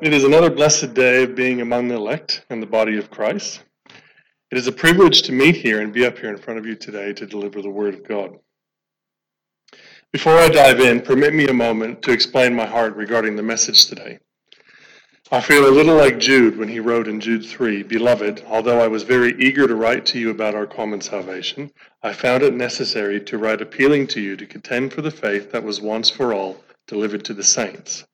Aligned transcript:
It 0.00 0.12
is 0.12 0.22
another 0.22 0.48
blessed 0.48 0.94
day 0.94 1.24
of 1.24 1.34
being 1.34 1.60
among 1.60 1.88
the 1.88 1.96
elect 1.96 2.44
and 2.50 2.62
the 2.62 2.66
body 2.66 2.98
of 2.98 3.10
Christ. 3.10 3.64
It 4.52 4.56
is 4.56 4.68
a 4.68 4.72
privilege 4.72 5.22
to 5.22 5.32
meet 5.32 5.56
here 5.56 5.80
and 5.80 5.92
be 5.92 6.06
up 6.06 6.18
here 6.18 6.30
in 6.30 6.38
front 6.38 6.60
of 6.60 6.66
you 6.66 6.76
today 6.76 7.12
to 7.14 7.26
deliver 7.26 7.60
the 7.60 7.68
Word 7.68 7.94
of 7.94 8.06
God. 8.06 8.38
Before 10.12 10.38
I 10.38 10.50
dive 10.50 10.78
in, 10.78 11.00
permit 11.00 11.34
me 11.34 11.48
a 11.48 11.52
moment 11.52 12.02
to 12.02 12.12
explain 12.12 12.54
my 12.54 12.64
heart 12.64 12.94
regarding 12.94 13.34
the 13.34 13.42
message 13.42 13.86
today. 13.86 14.20
I 15.32 15.40
feel 15.40 15.68
a 15.68 15.74
little 15.74 15.96
like 15.96 16.20
Jude 16.20 16.56
when 16.56 16.68
he 16.68 16.78
wrote 16.78 17.08
in 17.08 17.18
Jude 17.18 17.44
3 17.44 17.82
Beloved, 17.82 18.44
although 18.46 18.80
I 18.80 18.86
was 18.86 19.02
very 19.02 19.34
eager 19.40 19.66
to 19.66 19.74
write 19.74 20.06
to 20.06 20.20
you 20.20 20.30
about 20.30 20.54
our 20.54 20.66
common 20.68 21.00
salvation, 21.00 21.72
I 22.04 22.12
found 22.12 22.44
it 22.44 22.54
necessary 22.54 23.20
to 23.22 23.36
write 23.36 23.60
appealing 23.60 24.06
to 24.08 24.20
you 24.20 24.36
to 24.36 24.46
contend 24.46 24.92
for 24.92 25.02
the 25.02 25.10
faith 25.10 25.50
that 25.50 25.64
was 25.64 25.80
once 25.80 26.08
for 26.08 26.32
all 26.32 26.62
delivered 26.86 27.24
to 27.24 27.34
the 27.34 27.42
saints. 27.42 28.04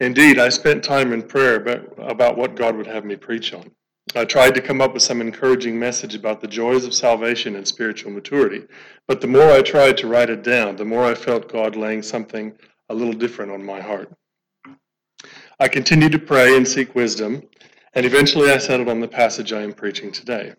Indeed, 0.00 0.38
I 0.38 0.48
spent 0.48 0.82
time 0.82 1.12
in 1.12 1.22
prayer 1.22 1.56
about, 1.56 2.36
what 2.36 2.56
God 2.56 2.76
would 2.76 2.86
have 2.86 3.04
me 3.04 3.16
preach 3.16 3.54
on. 3.54 3.70
I 4.16 4.24
tried 4.24 4.54
to 4.54 4.60
come 4.60 4.80
up 4.80 4.92
with 4.92 5.02
some 5.02 5.20
encouraging 5.20 5.78
message 5.78 6.14
about 6.14 6.40
the 6.40 6.48
joys 6.48 6.84
of 6.84 6.94
salvation 6.94 7.56
and 7.56 7.66
spiritual 7.66 8.12
maturity, 8.12 8.64
but 9.08 9.20
the 9.20 9.26
more 9.26 9.50
I 9.50 9.62
tried 9.62 9.96
to 9.98 10.06
write 10.06 10.30
it 10.30 10.42
down, 10.42 10.76
the 10.76 10.84
more 10.84 11.04
I 11.04 11.14
felt 11.14 11.50
God 11.50 11.74
laying 11.76 12.02
something 12.02 12.52
a 12.88 12.94
little 12.94 13.14
different 13.14 13.52
on 13.52 13.64
my 13.64 13.80
heart. 13.80 14.12
I 15.58 15.68
continued 15.68 16.12
to 16.12 16.18
pray 16.18 16.56
and 16.56 16.66
seek 16.66 16.94
wisdom, 16.94 17.42
and 17.94 18.04
eventually 18.04 18.50
I 18.50 18.58
settled 18.58 18.88
on 18.88 19.00
the 19.00 19.08
passage 19.08 19.52
I 19.52 19.62
am 19.62 19.72
preaching 19.72 20.12
today. 20.12 20.54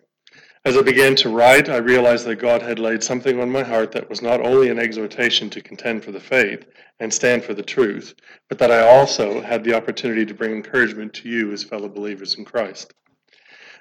As 0.66 0.76
I 0.76 0.82
began 0.82 1.14
to 1.16 1.28
write, 1.28 1.68
I 1.68 1.76
realized 1.76 2.26
that 2.26 2.40
God 2.40 2.60
had 2.60 2.80
laid 2.80 3.00
something 3.00 3.40
on 3.40 3.48
my 3.48 3.62
heart 3.62 3.92
that 3.92 4.10
was 4.10 4.20
not 4.20 4.40
only 4.40 4.68
an 4.68 4.80
exhortation 4.80 5.48
to 5.50 5.60
contend 5.60 6.02
for 6.02 6.10
the 6.10 6.18
faith 6.18 6.66
and 6.98 7.14
stand 7.14 7.44
for 7.44 7.54
the 7.54 7.62
truth, 7.62 8.16
but 8.48 8.58
that 8.58 8.72
I 8.72 8.80
also 8.80 9.40
had 9.40 9.62
the 9.62 9.74
opportunity 9.74 10.26
to 10.26 10.34
bring 10.34 10.50
encouragement 10.50 11.14
to 11.14 11.28
you 11.28 11.52
as 11.52 11.62
fellow 11.62 11.88
believers 11.88 12.34
in 12.34 12.44
Christ. 12.44 12.92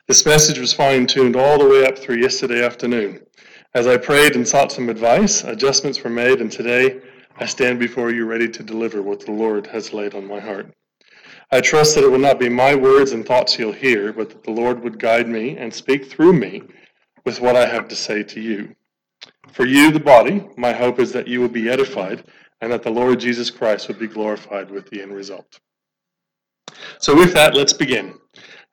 This 0.07 0.27
message 0.27 0.59
was 0.59 0.73
fine 0.73 1.07
tuned 1.07 1.35
all 1.35 1.57
the 1.57 1.67
way 1.67 1.87
up 1.87 1.97
through 1.97 2.17
yesterday 2.17 2.63
afternoon. 2.63 3.19
As 3.73 3.88
I 3.88 3.97
prayed 3.97 4.35
and 4.35 4.47
sought 4.47 4.71
some 4.71 4.88
advice, 4.88 5.43
adjustments 5.43 6.03
were 6.03 6.11
made, 6.11 6.39
and 6.39 6.51
today 6.51 7.01
I 7.35 7.47
stand 7.47 7.79
before 7.79 8.11
you 8.11 8.25
ready 8.25 8.47
to 8.49 8.61
deliver 8.61 9.01
what 9.01 9.25
the 9.25 9.31
Lord 9.31 9.65
has 9.65 9.91
laid 9.91 10.13
on 10.13 10.27
my 10.27 10.39
heart. 10.39 10.71
I 11.51 11.61
trust 11.61 11.95
that 11.95 12.03
it 12.03 12.11
will 12.11 12.19
not 12.19 12.39
be 12.39 12.49
my 12.49 12.75
words 12.75 13.11
and 13.11 13.25
thoughts 13.25 13.57
you'll 13.57 13.71
hear, 13.71 14.11
but 14.11 14.29
that 14.29 14.43
the 14.43 14.51
Lord 14.51 14.81
would 14.83 14.99
guide 14.99 15.27
me 15.27 15.57
and 15.57 15.73
speak 15.73 16.09
through 16.09 16.33
me 16.33 16.63
with 17.23 17.39
what 17.39 17.55
I 17.55 17.65
have 17.65 17.88
to 17.89 17.95
say 17.95 18.23
to 18.23 18.41
you. 18.41 18.75
For 19.51 19.66
you, 19.66 19.91
the 19.91 19.99
body, 19.99 20.47
my 20.57 20.73
hope 20.73 20.99
is 20.99 21.11
that 21.13 21.27
you 21.27 21.39
will 21.39 21.49
be 21.49 21.69
edified 21.69 22.23
and 22.61 22.71
that 22.71 22.83
the 22.83 22.89
Lord 22.89 23.19
Jesus 23.19 23.49
Christ 23.49 23.88
would 23.88 23.99
be 23.99 24.07
glorified 24.07 24.71
with 24.71 24.89
the 24.89 25.01
end 25.01 25.13
result. 25.13 25.59
So 26.99 27.16
with 27.16 27.33
that, 27.33 27.55
let's 27.55 27.73
begin. 27.73 28.16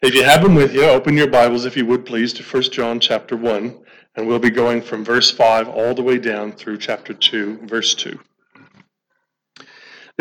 If 0.00 0.14
you 0.14 0.24
have 0.24 0.42
them 0.42 0.54
with 0.54 0.74
you, 0.74 0.84
open 0.84 1.16
your 1.16 1.28
Bibles, 1.28 1.64
if 1.64 1.76
you 1.76 1.86
would 1.86 2.04
please, 2.04 2.32
to 2.34 2.42
1 2.42 2.62
John 2.64 2.98
chapter 2.98 3.36
1, 3.36 3.78
and 4.16 4.26
we'll 4.26 4.38
be 4.38 4.50
going 4.50 4.82
from 4.82 5.04
verse 5.04 5.30
5 5.30 5.68
all 5.68 5.94
the 5.94 6.02
way 6.02 6.18
down 6.18 6.52
through 6.52 6.78
chapter 6.78 7.14
2, 7.14 7.66
verse 7.66 7.94
2. 7.94 8.18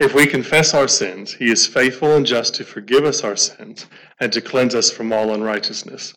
If 0.00 0.14
we 0.14 0.26
confess 0.26 0.72
our 0.72 0.88
sins, 0.88 1.34
he 1.34 1.50
is 1.50 1.66
faithful 1.66 2.16
and 2.16 2.24
just 2.24 2.54
to 2.54 2.64
forgive 2.64 3.04
us 3.04 3.22
our 3.22 3.36
sins 3.36 3.84
and 4.18 4.32
to 4.32 4.40
cleanse 4.40 4.74
us 4.74 4.90
from 4.90 5.12
all 5.12 5.34
unrighteousness. 5.34 6.14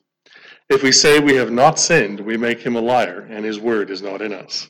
If 0.70 0.84
we 0.84 0.94
say 0.94 1.20
we 1.20 1.36
have 1.36 1.52
not 1.52 1.78
sinned, 1.78 2.22
we 2.22 2.38
make 2.38 2.62
him 2.62 2.78
a 2.78 2.82
liar, 2.82 3.28
and 3.30 3.44
his 3.44 3.60
word 3.60 3.90
is 3.90 4.02
not 4.02 4.22
in 4.22 4.32
us. 4.32 4.70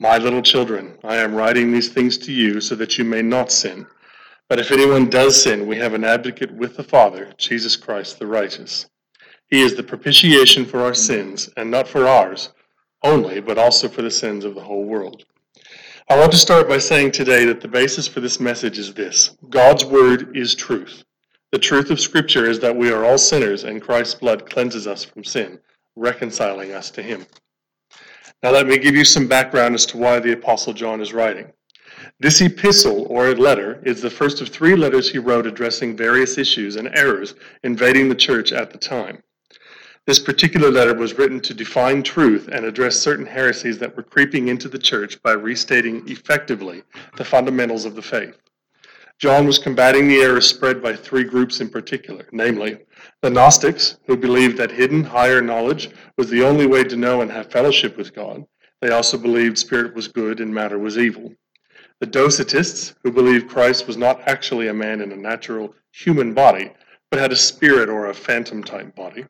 My 0.00 0.18
little 0.18 0.42
children, 0.42 0.98
I 1.04 1.18
am 1.18 1.36
writing 1.36 1.70
these 1.70 1.90
things 1.90 2.18
to 2.18 2.32
you 2.32 2.60
so 2.60 2.74
that 2.74 2.98
you 2.98 3.04
may 3.04 3.22
not 3.22 3.52
sin. 3.52 3.86
But 4.48 4.58
if 4.58 4.72
anyone 4.72 5.08
does 5.08 5.40
sin, 5.40 5.68
we 5.68 5.76
have 5.76 5.94
an 5.94 6.02
advocate 6.02 6.50
with 6.50 6.76
the 6.76 6.82
Father, 6.82 7.32
Jesus 7.38 7.76
Christ 7.76 8.18
the 8.18 8.26
righteous. 8.26 8.86
He 9.48 9.62
is 9.62 9.76
the 9.76 9.84
propitiation 9.84 10.64
for 10.64 10.80
our 10.80 10.94
sins, 10.94 11.48
and 11.56 11.70
not 11.70 11.86
for 11.86 12.08
ours 12.08 12.48
only, 13.04 13.40
but 13.40 13.58
also 13.58 13.88
for 13.88 14.02
the 14.02 14.10
sins 14.10 14.44
of 14.44 14.56
the 14.56 14.64
whole 14.64 14.84
world. 14.84 15.24
I 16.08 16.18
want 16.18 16.32
to 16.32 16.38
start 16.38 16.68
by 16.68 16.78
saying 16.78 17.12
today 17.12 17.44
that 17.44 17.60
the 17.60 17.68
basis 17.68 18.08
for 18.08 18.20
this 18.20 18.40
message 18.40 18.78
is 18.78 18.94
this 18.94 19.36
God's 19.48 19.84
Word 19.84 20.36
is 20.36 20.54
truth. 20.54 21.04
The 21.52 21.58
truth 21.58 21.90
of 21.90 22.00
Scripture 22.00 22.48
is 22.48 22.58
that 22.60 22.74
we 22.74 22.90
are 22.90 23.04
all 23.04 23.18
sinners 23.18 23.64
and 23.64 23.82
Christ's 23.82 24.14
blood 24.14 24.48
cleanses 24.48 24.86
us 24.86 25.04
from 25.04 25.24
sin, 25.24 25.60
reconciling 25.96 26.72
us 26.72 26.90
to 26.92 27.02
Him. 27.02 27.26
Now, 28.42 28.50
let 28.50 28.66
me 28.66 28.78
give 28.78 28.96
you 28.96 29.04
some 29.04 29.28
background 29.28 29.74
as 29.74 29.84
to 29.86 29.98
why 29.98 30.18
the 30.18 30.32
Apostle 30.32 30.72
John 30.72 31.00
is 31.00 31.12
writing. 31.12 31.52
This 32.18 32.40
epistle, 32.40 33.06
or 33.10 33.34
letter, 33.34 33.82
is 33.84 34.00
the 34.00 34.10
first 34.10 34.40
of 34.40 34.48
three 34.48 34.74
letters 34.74 35.10
he 35.10 35.18
wrote 35.18 35.46
addressing 35.46 35.96
various 35.96 36.38
issues 36.38 36.76
and 36.76 36.88
errors 36.96 37.34
invading 37.62 38.08
the 38.08 38.14
church 38.14 38.52
at 38.52 38.70
the 38.70 38.78
time. 38.78 39.22
This 40.06 40.18
particular 40.18 40.70
letter 40.70 40.94
was 40.94 41.18
written 41.18 41.40
to 41.40 41.52
define 41.52 42.02
truth 42.02 42.48
and 42.50 42.64
address 42.64 42.96
certain 42.96 43.26
heresies 43.26 43.78
that 43.78 43.94
were 43.94 44.02
creeping 44.02 44.48
into 44.48 44.66
the 44.66 44.78
church 44.78 45.22
by 45.22 45.32
restating 45.32 46.08
effectively 46.08 46.82
the 47.16 47.24
fundamentals 47.24 47.84
of 47.84 47.94
the 47.94 48.02
faith. 48.02 48.36
John 49.18 49.46
was 49.46 49.58
combating 49.58 50.08
the 50.08 50.22
errors 50.22 50.48
spread 50.48 50.82
by 50.82 50.96
three 50.96 51.24
groups 51.24 51.60
in 51.60 51.68
particular, 51.68 52.26
namely, 52.32 52.78
the 53.20 53.28
Gnostics, 53.28 53.98
who 54.06 54.16
believed 54.16 54.56
that 54.56 54.70
hidden 54.70 55.04
higher 55.04 55.42
knowledge 55.42 55.90
was 56.16 56.30
the 56.30 56.42
only 56.42 56.66
way 56.66 56.82
to 56.82 56.96
know 56.96 57.20
and 57.20 57.30
have 57.30 57.50
fellowship 57.50 57.98
with 57.98 58.14
God. 58.14 58.46
They 58.80 58.88
also 58.88 59.18
believed 59.18 59.58
spirit 59.58 59.94
was 59.94 60.08
good 60.08 60.40
and 60.40 60.52
matter 60.52 60.78
was 60.78 60.96
evil. 60.96 61.34
The 62.00 62.06
Docetists, 62.06 62.94
who 63.02 63.12
believed 63.12 63.50
Christ 63.50 63.86
was 63.86 63.98
not 63.98 64.26
actually 64.26 64.68
a 64.68 64.74
man 64.74 65.02
in 65.02 65.12
a 65.12 65.16
natural 65.16 65.74
human 65.92 66.32
body, 66.32 66.72
but 67.10 67.20
had 67.20 67.32
a 67.32 67.36
spirit 67.36 67.90
or 67.90 68.06
a 68.06 68.14
phantom 68.14 68.64
type 68.64 68.96
body 68.96 69.26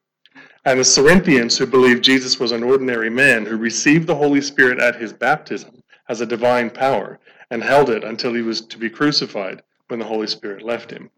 and 0.64 0.78
the 0.78 0.84
Cerinthians 0.84 1.56
who 1.56 1.66
believed 1.66 2.04
Jesus 2.04 2.38
was 2.38 2.52
an 2.52 2.62
ordinary 2.62 3.10
man 3.10 3.46
who 3.46 3.56
received 3.56 4.06
the 4.06 4.14
Holy 4.14 4.40
Spirit 4.40 4.78
at 4.78 4.96
his 4.96 5.12
baptism 5.12 5.82
as 6.08 6.20
a 6.20 6.26
divine 6.26 6.70
power 6.70 7.18
and 7.50 7.62
held 7.62 7.88
it 7.90 8.04
until 8.04 8.34
he 8.34 8.42
was 8.42 8.60
to 8.62 8.78
be 8.78 8.90
crucified 8.90 9.62
when 9.88 9.98
the 9.98 10.06
Holy 10.06 10.26
Spirit 10.26 10.62
left 10.62 10.90
him. 10.90 11.10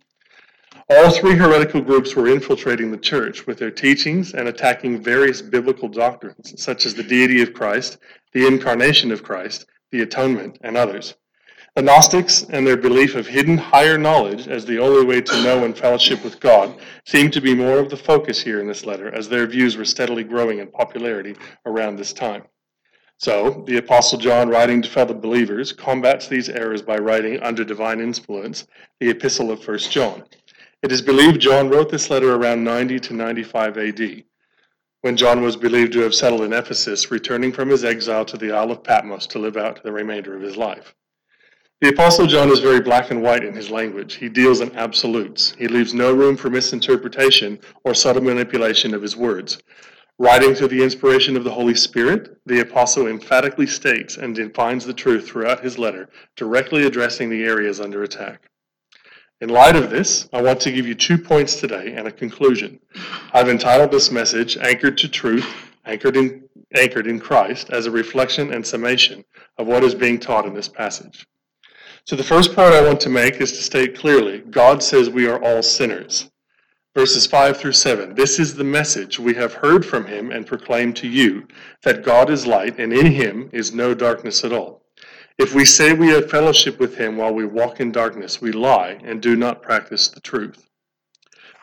All 0.89 1.11
three 1.11 1.35
heretical 1.35 1.81
groups 1.81 2.15
were 2.15 2.29
infiltrating 2.29 2.91
the 2.91 2.97
church 2.97 3.47
with 3.47 3.59
their 3.59 3.71
teachings 3.71 4.33
and 4.35 4.49
attacking 4.49 5.03
various 5.03 5.43
biblical 5.43 5.89
doctrines, 5.89 6.55
such 6.63 6.87
as 6.87 6.95
the 6.95 7.03
deity 7.03 7.43
of 7.43 7.53
Christ, 7.53 7.99
the 8.33 8.47
incarnation 8.47 9.13
of 9.13 9.23
Christ, 9.23 9.67
the 9.91 10.03
atonement, 10.03 10.59
and 10.63 10.77
others. 10.77 11.15
The 11.75 11.81
Gnostics 11.81 12.43
and 12.51 12.67
their 12.67 12.77
belief 12.77 13.15
of 13.15 13.27
hidden 13.27 13.57
higher 13.57 13.97
knowledge 13.97 14.47
as 14.47 14.67
the 14.67 14.79
only 14.79 15.07
way 15.07 15.23
to 15.23 15.43
know 15.43 15.65
and 15.65 15.75
fellowship 15.77 16.23
with 16.23 16.39
God 16.39 16.79
seem 17.07 17.31
to 17.31 17.41
be 17.41 17.55
more 17.55 17.79
of 17.79 17.89
the 17.89 17.97
focus 17.97 18.43
here 18.43 18.61
in 18.61 18.67
this 18.67 18.85
letter, 18.85 19.09
as 19.15 19.27
their 19.27 19.47
views 19.47 19.79
were 19.79 19.87
steadily 19.87 20.23
growing 20.23 20.59
in 20.59 20.67
popularity 20.67 21.35
around 21.65 21.97
this 21.97 22.13
time. 22.13 22.43
So, 23.17 23.65
the 23.67 23.79
Apostle 23.79 24.19
John, 24.19 24.51
writing 24.51 24.83
to 24.83 24.89
fellow 24.91 25.15
believers, 25.15 25.73
combats 25.73 26.29
these 26.29 26.51
errors 26.51 26.83
by 26.83 26.99
writing 26.99 27.41
under 27.41 27.65
divine 27.65 28.01
influence 28.01 28.67
the 29.01 29.09
Epistle 29.09 29.51
of 29.51 29.67
1 29.67 29.79
John. 29.79 30.25
It 30.83 30.93
is 30.93 31.01
believed 31.01 31.41
John 31.41 31.71
wrote 31.71 31.89
this 31.89 32.11
letter 32.11 32.35
around 32.35 32.65
90 32.65 33.01
to 33.01 33.15
95 33.15 33.79
AD, 33.79 34.25
when 35.01 35.17
John 35.17 35.41
was 35.41 35.57
believed 35.57 35.95
to 35.95 36.01
have 36.01 36.15
settled 36.15 36.43
in 36.43 36.53
Ephesus, 36.53 37.11
returning 37.11 37.51
from 37.51 37.71
his 37.71 37.83
exile 37.83 38.27
to 38.27 38.37
the 38.37 38.53
Isle 38.53 38.73
of 38.73 38.85
Patmos 38.85 39.27
to 39.29 39.39
live 39.39 39.57
out 39.57 39.83
the 39.83 39.91
remainder 39.91 40.37
of 40.37 40.43
his 40.43 40.59
life. 40.59 40.95
The 41.83 41.89
Apostle 41.89 42.29
John 42.29 42.49
is 42.51 42.61
very 42.61 42.81
black 42.81 43.11
and 43.11 43.21
white 43.21 43.43
in 43.43 43.55
his 43.55 43.69
language. 43.69 44.15
He 44.15 44.29
deals 44.29 44.61
in 44.61 44.73
absolutes. 44.77 45.53
He 45.59 45.67
leaves 45.67 45.93
no 45.93 46.15
room 46.15 46.37
for 46.37 46.49
misinterpretation 46.49 47.59
or 47.83 47.93
subtle 47.93 48.23
manipulation 48.23 48.95
of 48.95 49.03
his 49.03 49.17
words. 49.17 49.61
Writing 50.17 50.55
through 50.55 50.69
the 50.69 50.85
inspiration 50.85 51.37
of 51.37 51.43
the 51.43 51.51
Holy 51.51 51.75
Spirit, 51.75 52.39
the 52.47 52.61
Apostle 52.61 53.09
emphatically 53.09 53.67
states 53.67 54.17
and 54.17 54.33
defines 54.33 54.85
the 54.85 54.95
truth 54.95 55.27
throughout 55.27 55.65
his 55.65 55.77
letter, 55.77 56.09
directly 56.37 56.87
addressing 56.87 57.29
the 57.29 57.43
areas 57.43 57.81
under 57.81 58.05
attack. 58.05 58.49
In 59.41 59.49
light 59.49 59.75
of 59.75 59.91
this, 59.91 60.29
I 60.33 60.41
want 60.41 60.61
to 60.61 60.71
give 60.71 60.87
you 60.87 60.95
two 60.95 61.19
points 61.19 61.57
today 61.57 61.95
and 61.97 62.07
a 62.07 62.13
conclusion. 62.13 62.79
I've 63.33 63.49
entitled 63.49 63.91
this 63.91 64.13
message 64.13 64.57
Anchored 64.57 64.99
to 64.99 65.09
Truth, 65.09 65.53
Anchored 65.85 66.17
in, 66.17 66.45
Anchored 66.77 67.09
in 67.09 67.19
Christ, 67.19 67.71
as 67.71 67.87
a 67.87 67.91
reflection 67.91 68.53
and 68.53 68.65
summation 68.65 69.25
of 69.59 69.67
what 69.67 69.83
is 69.83 69.97
being 69.97 70.21
taught 70.21 70.47
in 70.47 70.55
this 70.55 70.69
passage. 70.69 71.27
So 72.05 72.17
the 72.17 72.25
first 72.25 72.55
point 72.55 72.75
I 72.75 72.85
want 72.85 73.01
to 73.03 73.09
make 73.09 73.41
is 73.41 73.53
to 73.53 73.63
state 73.63 73.97
clearly 73.97 74.39
God 74.39 74.83
says 74.83 75.09
we 75.09 75.29
are 75.29 75.41
all 75.43 75.63
sinners. 75.63 76.31
Verses 76.97 77.27
5 77.27 77.57
through 77.57 77.73
7 77.73 78.15
This 78.17 78.41
is 78.41 78.55
the 78.55 78.65
message 78.65 79.21
we 79.21 79.35
have 79.35 79.55
heard 79.55 79.87
from 79.87 80.07
him 80.07 80.33
and 80.33 80.45
proclaimed 80.45 80.97
to 80.97 81.09
you 81.09 81.47
that 81.85 82.05
God 82.05 82.29
is 82.29 82.45
light, 82.45 82.79
and 82.79 82.93
in 82.93 83.07
him 83.07 83.49
is 83.53 83.73
no 83.73 83.95
darkness 83.95 84.43
at 84.45 84.53
all. 84.53 84.83
If 85.39 85.55
we 85.55 85.65
say 85.65 85.93
we 85.93 86.09
have 86.09 86.29
fellowship 86.29 86.81
with 86.81 86.97
him 86.97 87.17
while 87.17 87.33
we 87.33 87.47
walk 87.47 87.79
in 87.79 87.93
darkness, 87.93 88.41
we 88.41 88.51
lie 88.51 88.99
and 89.05 89.23
do 89.23 89.37
not 89.37 89.63
practice 89.63 90.09
the 90.09 90.21
truth. 90.21 90.69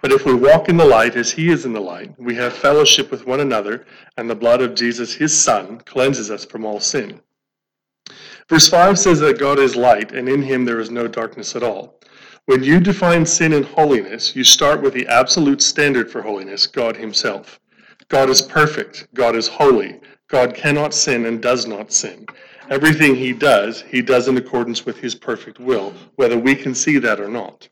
But 0.01 0.13
if 0.13 0.25
we 0.25 0.33
walk 0.33 0.69
in 0.69 0.77
the 0.77 0.85
light 0.85 1.17
as 1.17 1.33
he 1.33 1.49
is 1.49 1.65
in 1.65 1.73
the 1.73 1.81
light, 1.81 2.15
we 2.17 2.35
have 2.35 2.53
fellowship 2.53 3.11
with 3.11 3.27
one 3.27 3.41
another, 3.41 3.85
and 4.15 4.29
the 4.29 4.35
blood 4.35 4.61
of 4.61 4.73
Jesus, 4.73 5.13
his 5.13 5.37
Son, 5.37 5.81
cleanses 5.81 6.31
us 6.31 6.45
from 6.45 6.65
all 6.65 6.79
sin. 6.79 7.19
Verse 8.49 8.67
5 8.67 8.97
says 8.97 9.19
that 9.19 9.37
God 9.37 9.59
is 9.59 9.75
light, 9.75 10.11
and 10.11 10.27
in 10.27 10.41
him 10.41 10.65
there 10.65 10.79
is 10.79 10.89
no 10.89 11.07
darkness 11.07 11.55
at 11.55 11.61
all. 11.61 11.99
When 12.45 12.63
you 12.63 12.79
define 12.79 13.27
sin 13.27 13.53
and 13.53 13.63
holiness, 13.63 14.35
you 14.35 14.43
start 14.43 14.81
with 14.81 14.95
the 14.95 15.07
absolute 15.07 15.61
standard 15.61 16.11
for 16.11 16.23
holiness, 16.23 16.65
God 16.65 16.97
Himself. 16.97 17.59
God 18.07 18.27
is 18.27 18.41
perfect. 18.41 19.07
God 19.13 19.35
is 19.35 19.47
holy. 19.47 19.99
God 20.29 20.55
cannot 20.55 20.95
sin 20.95 21.27
and 21.27 21.43
does 21.43 21.67
not 21.67 21.91
sin. 21.91 22.25
Everything 22.71 23.13
He 23.13 23.33
does, 23.33 23.81
He 23.81 24.01
does 24.01 24.27
in 24.27 24.35
accordance 24.35 24.83
with 24.83 24.97
His 24.97 25.13
perfect 25.13 25.59
will, 25.59 25.93
whether 26.15 26.39
we 26.39 26.55
can 26.55 26.73
see 26.73 26.97
that 26.97 27.19
or 27.19 27.29
not. 27.29 27.69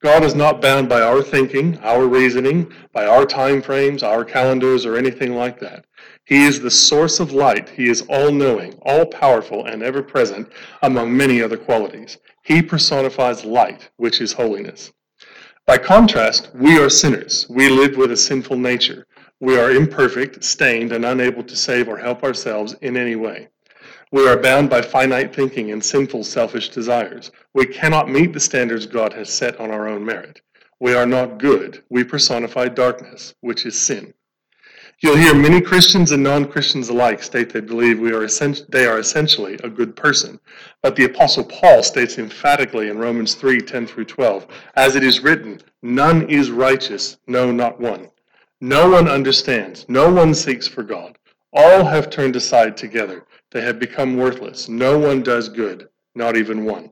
God 0.00 0.22
is 0.22 0.36
not 0.36 0.62
bound 0.62 0.88
by 0.88 1.00
our 1.00 1.20
thinking, 1.20 1.78
our 1.78 2.06
reasoning, 2.06 2.72
by 2.92 3.06
our 3.06 3.26
time 3.26 3.60
frames, 3.60 4.04
our 4.04 4.24
calendars, 4.24 4.86
or 4.86 4.96
anything 4.96 5.34
like 5.34 5.58
that. 5.58 5.85
He 6.26 6.44
is 6.44 6.60
the 6.60 6.72
source 6.72 7.20
of 7.20 7.32
light. 7.32 7.68
He 7.68 7.88
is 7.88 8.02
all 8.08 8.32
knowing, 8.32 8.74
all 8.82 9.06
powerful, 9.06 9.64
and 9.64 9.80
ever 9.80 10.02
present, 10.02 10.48
among 10.82 11.16
many 11.16 11.40
other 11.40 11.56
qualities. 11.56 12.18
He 12.42 12.62
personifies 12.62 13.44
light, 13.44 13.90
which 13.96 14.20
is 14.20 14.32
holiness. 14.32 14.92
By 15.66 15.78
contrast, 15.78 16.50
we 16.52 16.78
are 16.78 16.90
sinners. 16.90 17.46
We 17.48 17.68
live 17.68 17.96
with 17.96 18.10
a 18.10 18.16
sinful 18.16 18.56
nature. 18.56 19.06
We 19.38 19.56
are 19.56 19.70
imperfect, 19.70 20.42
stained, 20.42 20.92
and 20.92 21.04
unable 21.04 21.44
to 21.44 21.56
save 21.56 21.88
or 21.88 21.96
help 21.96 22.24
ourselves 22.24 22.74
in 22.82 22.96
any 22.96 23.14
way. 23.14 23.48
We 24.10 24.28
are 24.28 24.36
bound 24.36 24.68
by 24.68 24.82
finite 24.82 25.32
thinking 25.32 25.70
and 25.70 25.84
sinful, 25.84 26.24
selfish 26.24 26.70
desires. 26.70 27.30
We 27.54 27.66
cannot 27.66 28.10
meet 28.10 28.32
the 28.32 28.40
standards 28.40 28.86
God 28.86 29.12
has 29.12 29.32
set 29.32 29.60
on 29.60 29.70
our 29.70 29.86
own 29.86 30.04
merit. 30.04 30.40
We 30.80 30.94
are 30.94 31.06
not 31.06 31.38
good. 31.38 31.84
We 31.88 32.02
personify 32.02 32.68
darkness, 32.68 33.34
which 33.42 33.64
is 33.64 33.78
sin. 33.78 34.12
You'll 35.00 35.16
hear 35.16 35.34
many 35.34 35.60
Christians 35.60 36.12
and 36.12 36.22
non-Christians 36.22 36.88
alike 36.88 37.22
state 37.22 37.52
they 37.52 37.60
believe 37.60 37.98
we 38.00 38.14
are 38.14 38.26
they 38.70 38.86
are 38.86 38.98
essentially 38.98 39.58
a 39.62 39.68
good 39.68 39.94
person. 39.94 40.40
But 40.82 40.96
the 40.96 41.04
Apostle 41.04 41.44
Paul 41.44 41.82
states 41.82 42.16
emphatically 42.16 42.88
in 42.88 42.96
Romans 42.96 43.34
3 43.34 43.60
10 43.60 43.86
through 43.86 44.06
12, 44.06 44.46
as 44.74 44.96
it 44.96 45.04
is 45.04 45.20
written, 45.20 45.60
None 45.82 46.30
is 46.30 46.50
righteous, 46.50 47.18
no, 47.26 47.52
not 47.52 47.78
one. 47.78 48.10
No 48.62 48.88
one 48.88 49.06
understands, 49.06 49.84
no 49.86 50.10
one 50.10 50.32
seeks 50.32 50.66
for 50.66 50.82
God. 50.82 51.18
All 51.52 51.84
have 51.84 52.08
turned 52.08 52.34
aside 52.34 52.78
together. 52.78 53.26
They 53.50 53.60
have 53.60 53.78
become 53.78 54.16
worthless. 54.16 54.66
No 54.66 54.98
one 54.98 55.22
does 55.22 55.50
good, 55.50 55.90
not 56.14 56.38
even 56.38 56.64
one. 56.64 56.90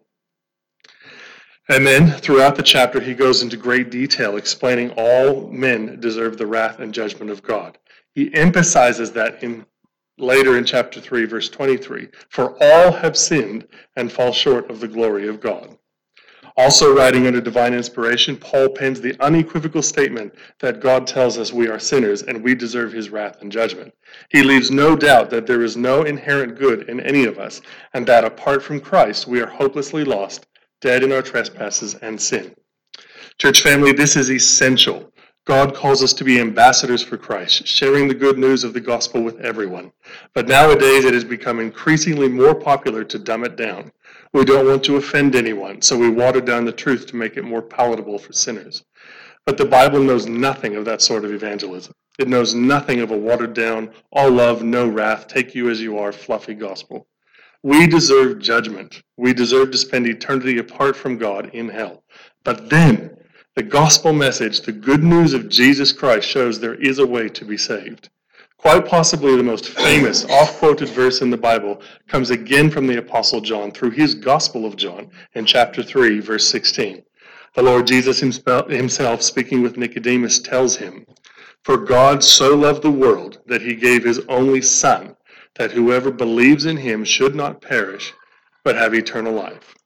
And 1.71 1.87
then 1.87 2.11
throughout 2.11 2.57
the 2.57 2.63
chapter, 2.63 3.01
he 3.01 3.15
goes 3.15 3.43
into 3.43 3.57
great 3.57 3.91
detail 3.91 4.37
explaining 4.37 4.91
all 4.99 5.49
men 5.49 5.99
deserve 6.01 6.37
the 6.37 6.47
wrath 6.47 6.79
and 6.79 6.93
judgment 6.93 7.31
of 7.31 7.43
God. 7.43 7.79
He 8.15 8.33
emphasizes 8.35 9.11
that 9.13 9.43
in 9.43 9.67
later 10.19 10.57
in 10.57 10.65
chapter 10.65 11.01
3 11.01 11.25
verse 11.25 11.49
23 11.49 12.09
for 12.29 12.57
all 12.63 12.93
have 12.93 13.17
sinned 13.17 13.67
and 13.97 14.13
fall 14.13 14.33
short 14.33 14.71
of 14.71 14.79
the 14.79 14.87
glory 14.87 15.27
of 15.27 15.41
god. 15.41 15.77
Also 16.57 16.95
writing 16.95 17.27
under 17.27 17.41
divine 17.41 17.75
inspiration 17.75 18.37
paul 18.37 18.69
pens 18.69 19.01
the 19.01 19.21
unequivocal 19.21 19.83
statement 19.83 20.33
that 20.61 20.79
god 20.81 21.05
tells 21.09 21.37
us 21.37 21.53
we 21.53 21.67
are 21.69 21.81
sinners 21.81 22.23
and 22.23 22.45
we 22.45 22.55
deserve 22.55 22.93
his 22.93 23.11
wrath 23.11 23.43
and 23.43 23.51
judgment. 23.51 23.93
He 24.29 24.45
leaves 24.45 24.71
no 24.71 24.95
doubt 24.95 25.31
that 25.31 25.49
there 25.49 25.63
is 25.63 25.77
no 25.77 26.05
inherent 26.05 26.57
good 26.57 26.89
in 26.89 27.01
any 27.01 27.25
of 27.25 27.41
us 27.41 27.61
and 27.95 28.07
that 28.07 28.25
apart 28.25 28.63
from 28.63 28.79
christ 28.79 29.27
we 29.27 29.41
are 29.43 29.49
hopelessly 29.49 30.05
lost 30.05 30.47
dead 30.81 31.03
in 31.03 31.11
our 31.11 31.23
trespasses 31.23 31.95
and 31.97 32.21
sin. 32.23 32.55
Church 33.39 33.63
family 33.63 33.91
this 33.91 34.15
is 34.15 34.31
essential 34.31 35.13
God 35.47 35.75
calls 35.75 36.03
us 36.03 36.15
to 36.15 36.25
be 36.25 36.41
ambassadors 36.41 37.03
for 37.03 37.19
Christ, 37.19 37.67
sharing 37.67 38.09
the 38.09 38.15
good 38.15 38.39
news 38.39 38.65
of 38.65 38.73
the 38.73 38.81
gospel 38.81 39.23
with 39.23 39.41
everyone. 39.41 39.93
But 40.33 40.49
nowadays 40.49 41.05
it 41.05 41.13
has 41.13 41.25
become 41.25 41.61
increasingly 41.61 42.29
more 42.29 42.55
popular 42.55 43.05
to 43.05 43.19
dumb 43.19 43.45
it 43.45 43.55
down. 43.55 43.93
We 44.33 44.47
don't 44.47 44.67
want 44.67 44.83
to 44.85 44.97
offend 44.97 45.37
anyone, 45.37 45.83
so 45.83 45.99
we 45.99 46.09
water 46.09 46.41
down 46.41 46.65
the 46.65 46.73
truth 46.73 47.07
to 47.09 47.17
make 47.17 47.37
it 47.37 47.45
more 47.45 47.61
palatable 47.61 48.19
for 48.19 48.33
sinners. 48.33 48.85
But 49.45 49.59
the 49.59 49.67
Bible 49.67 50.01
knows 50.01 50.27
nothing 50.27 50.77
of 50.77 50.87
that 50.87 51.03
sort 51.03 51.27
of 51.27 51.33
evangelism. 51.33 51.93
It 52.19 52.29
knows 52.29 52.55
nothing 52.55 53.01
of 53.01 53.11
a 53.11 53.19
watered 53.19 53.53
down, 53.53 53.91
all 54.13 54.31
love, 54.31 54.63
no 54.63 54.89
wrath, 54.89 55.29
take 55.29 55.55
you 55.55 55.69
as 55.69 55.79
you 55.79 55.99
are, 55.99 56.13
fluffy 56.13 56.55
gospel. 56.55 57.07
We 57.63 57.87
deserve 57.87 58.39
judgment. 58.39 59.03
We 59.19 59.35
deserve 59.35 59.73
to 59.73 59.79
spend 59.79 60.07
eternity 60.07 60.57
apart 60.57 60.97
from 60.97 61.19
God 61.19 61.51
in 61.53 61.69
hell. 61.69 62.03
But 62.45 62.71
then 62.71 63.17
the 63.57 63.63
gospel 63.63 64.13
message, 64.13 64.63
the 64.63 64.73
good 64.73 65.05
news 65.05 65.33
of 65.33 65.49
Jesus 65.49 65.93
Christ, 65.93 66.29
shows 66.29 66.59
there 66.59 66.75
is 66.75 66.99
a 66.99 67.07
way 67.07 67.29
to 67.29 67.45
be 67.45 67.57
saved. 67.57 68.09
Quite 68.59 68.85
possibly 68.85 69.37
the 69.37 69.45
most 69.45 69.69
famous, 69.69 70.25
oft 70.25 70.59
quoted 70.59 70.89
verse 70.89 71.23
in 71.23 71.31
the 71.31 71.37
Bible 71.37 71.81
comes 72.09 72.31
again 72.31 72.69
from 72.69 72.89
the 72.89 72.99
Apostle 72.99 73.41
John 73.41 73.71
through 73.71 73.91
his 73.93 74.17
Gospel 74.17 74.67
of 74.67 74.75
John 74.75 75.09
in 75.35 75.45
chapter 75.45 75.85
3, 75.85 76.19
verse 76.19 76.49
16. 76.49 77.05
The 77.55 77.63
Lord 77.63 77.87
Jesus 77.87 78.19
himself, 78.19 79.23
speaking 79.23 79.63
with 79.63 79.77
Nicodemus, 79.77 80.41
tells 80.41 80.77
him, 80.77 81.07
For 81.63 81.77
God 81.77 82.25
so 82.25 82.57
loved 82.57 82.83
the 82.83 82.91
world 82.91 83.39
that 83.47 83.63
he 83.63 83.77
gave 83.77 84.03
his 84.03 84.19
only 84.29 84.63
Son, 84.63 85.15
that 85.55 85.71
whoever 85.71 86.11
believes 86.11 86.67
in 86.67 86.79
him 86.79 87.05
should 87.05 87.37
not 87.37 87.61
perish, 87.61 88.13
but 88.65 88.75
have 88.75 88.95
eternal 88.95 89.33
life. 89.33 89.77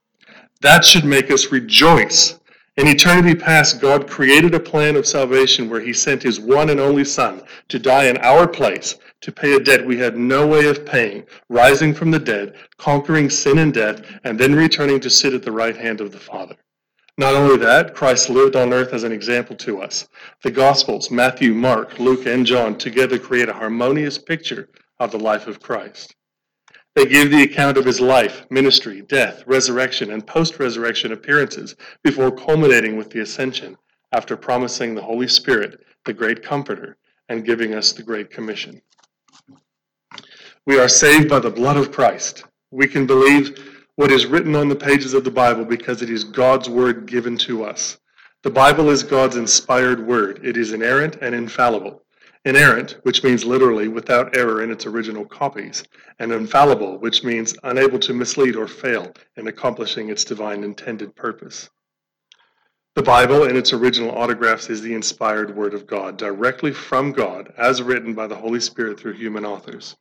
That 0.62 0.86
should 0.86 1.04
make 1.04 1.30
us 1.30 1.52
rejoice 1.52 2.37
in 2.78 2.86
eternity 2.86 3.34
past, 3.34 3.80
God 3.80 4.08
created 4.08 4.54
a 4.54 4.60
plan 4.60 4.94
of 4.94 5.04
salvation 5.04 5.68
where 5.68 5.80
He 5.80 5.92
sent 5.92 6.22
His 6.22 6.38
one 6.38 6.70
and 6.70 6.78
only 6.78 7.04
Son 7.04 7.42
to 7.68 7.78
die 7.78 8.04
in 8.04 8.16
our 8.18 8.46
place, 8.46 8.94
to 9.20 9.32
pay 9.32 9.54
a 9.54 9.60
debt 9.60 9.84
we 9.84 9.98
had 9.98 10.16
no 10.16 10.46
way 10.46 10.68
of 10.68 10.86
paying, 10.86 11.24
rising 11.48 11.92
from 11.92 12.12
the 12.12 12.20
dead, 12.20 12.54
conquering 12.76 13.30
sin 13.30 13.58
and 13.58 13.74
death, 13.74 14.02
and 14.22 14.38
then 14.38 14.54
returning 14.54 15.00
to 15.00 15.10
sit 15.10 15.34
at 15.34 15.42
the 15.42 15.50
right 15.50 15.76
hand 15.76 16.00
of 16.00 16.12
the 16.12 16.20
Father. 16.20 16.54
Not 17.16 17.34
only 17.34 17.56
that, 17.56 17.96
Christ 17.96 18.30
lived 18.30 18.54
on 18.54 18.72
earth 18.72 18.92
as 18.92 19.02
an 19.02 19.10
example 19.10 19.56
to 19.56 19.82
us. 19.82 20.06
The 20.44 20.52
Gospels, 20.52 21.10
Matthew, 21.10 21.52
Mark, 21.52 21.98
Luke, 21.98 22.26
and 22.26 22.46
John, 22.46 22.78
together 22.78 23.18
create 23.18 23.48
a 23.48 23.54
harmonious 23.54 24.18
picture 24.18 24.68
of 25.00 25.10
the 25.10 25.18
life 25.18 25.48
of 25.48 25.58
Christ. 25.60 26.14
They 26.98 27.06
give 27.06 27.30
the 27.30 27.44
account 27.44 27.78
of 27.78 27.84
his 27.84 28.00
life, 28.00 28.44
ministry, 28.50 29.02
death, 29.02 29.44
resurrection, 29.46 30.10
and 30.10 30.26
post 30.26 30.58
resurrection 30.58 31.12
appearances 31.12 31.76
before 32.02 32.32
culminating 32.32 32.96
with 32.96 33.08
the 33.10 33.20
ascension 33.20 33.78
after 34.10 34.36
promising 34.36 34.96
the 34.96 35.02
Holy 35.02 35.28
Spirit, 35.28 35.78
the 36.06 36.12
great 36.12 36.42
comforter, 36.42 36.96
and 37.28 37.44
giving 37.44 37.72
us 37.72 37.92
the 37.92 38.02
great 38.02 38.30
commission. 38.30 38.82
We 40.66 40.80
are 40.80 40.88
saved 40.88 41.28
by 41.28 41.38
the 41.38 41.52
blood 41.52 41.76
of 41.76 41.92
Christ. 41.92 42.42
We 42.72 42.88
can 42.88 43.06
believe 43.06 43.80
what 43.94 44.10
is 44.10 44.26
written 44.26 44.56
on 44.56 44.68
the 44.68 44.74
pages 44.74 45.14
of 45.14 45.22
the 45.22 45.30
Bible 45.30 45.64
because 45.64 46.02
it 46.02 46.10
is 46.10 46.24
God's 46.24 46.68
word 46.68 47.06
given 47.06 47.38
to 47.38 47.62
us. 47.62 47.96
The 48.42 48.50
Bible 48.50 48.90
is 48.90 49.04
God's 49.04 49.36
inspired 49.36 50.04
word. 50.04 50.40
It 50.42 50.56
is 50.56 50.72
inerrant 50.72 51.18
and 51.22 51.32
infallible 51.32 52.02
inerrant, 52.48 52.96
which 53.02 53.22
means 53.22 53.44
literally 53.44 53.88
without 53.88 54.34
error 54.34 54.62
in 54.62 54.70
its 54.70 54.86
original 54.86 55.26
copies, 55.26 55.84
and 56.18 56.32
infallible, 56.32 56.96
which 56.98 57.22
means 57.22 57.54
unable 57.62 57.98
to 57.98 58.14
mislead 58.14 58.56
or 58.56 58.66
fail 58.66 59.12
in 59.36 59.46
accomplishing 59.46 60.08
its 60.08 60.24
divine 60.24 60.64
intended 60.64 61.14
purpose. 61.14 61.68
The 62.94 63.02
Bible, 63.02 63.44
in 63.44 63.54
its 63.54 63.74
original 63.74 64.16
autographs, 64.16 64.70
is 64.70 64.80
the 64.80 64.94
inspired 64.94 65.54
Word 65.54 65.74
of 65.74 65.86
God, 65.86 66.16
directly 66.16 66.72
from 66.72 67.12
God, 67.12 67.52
as 67.58 67.82
written 67.82 68.14
by 68.14 68.26
the 68.26 68.36
Holy 68.36 68.60
Spirit 68.60 68.98
through 68.98 69.12
human 69.12 69.44
authors. 69.44 69.94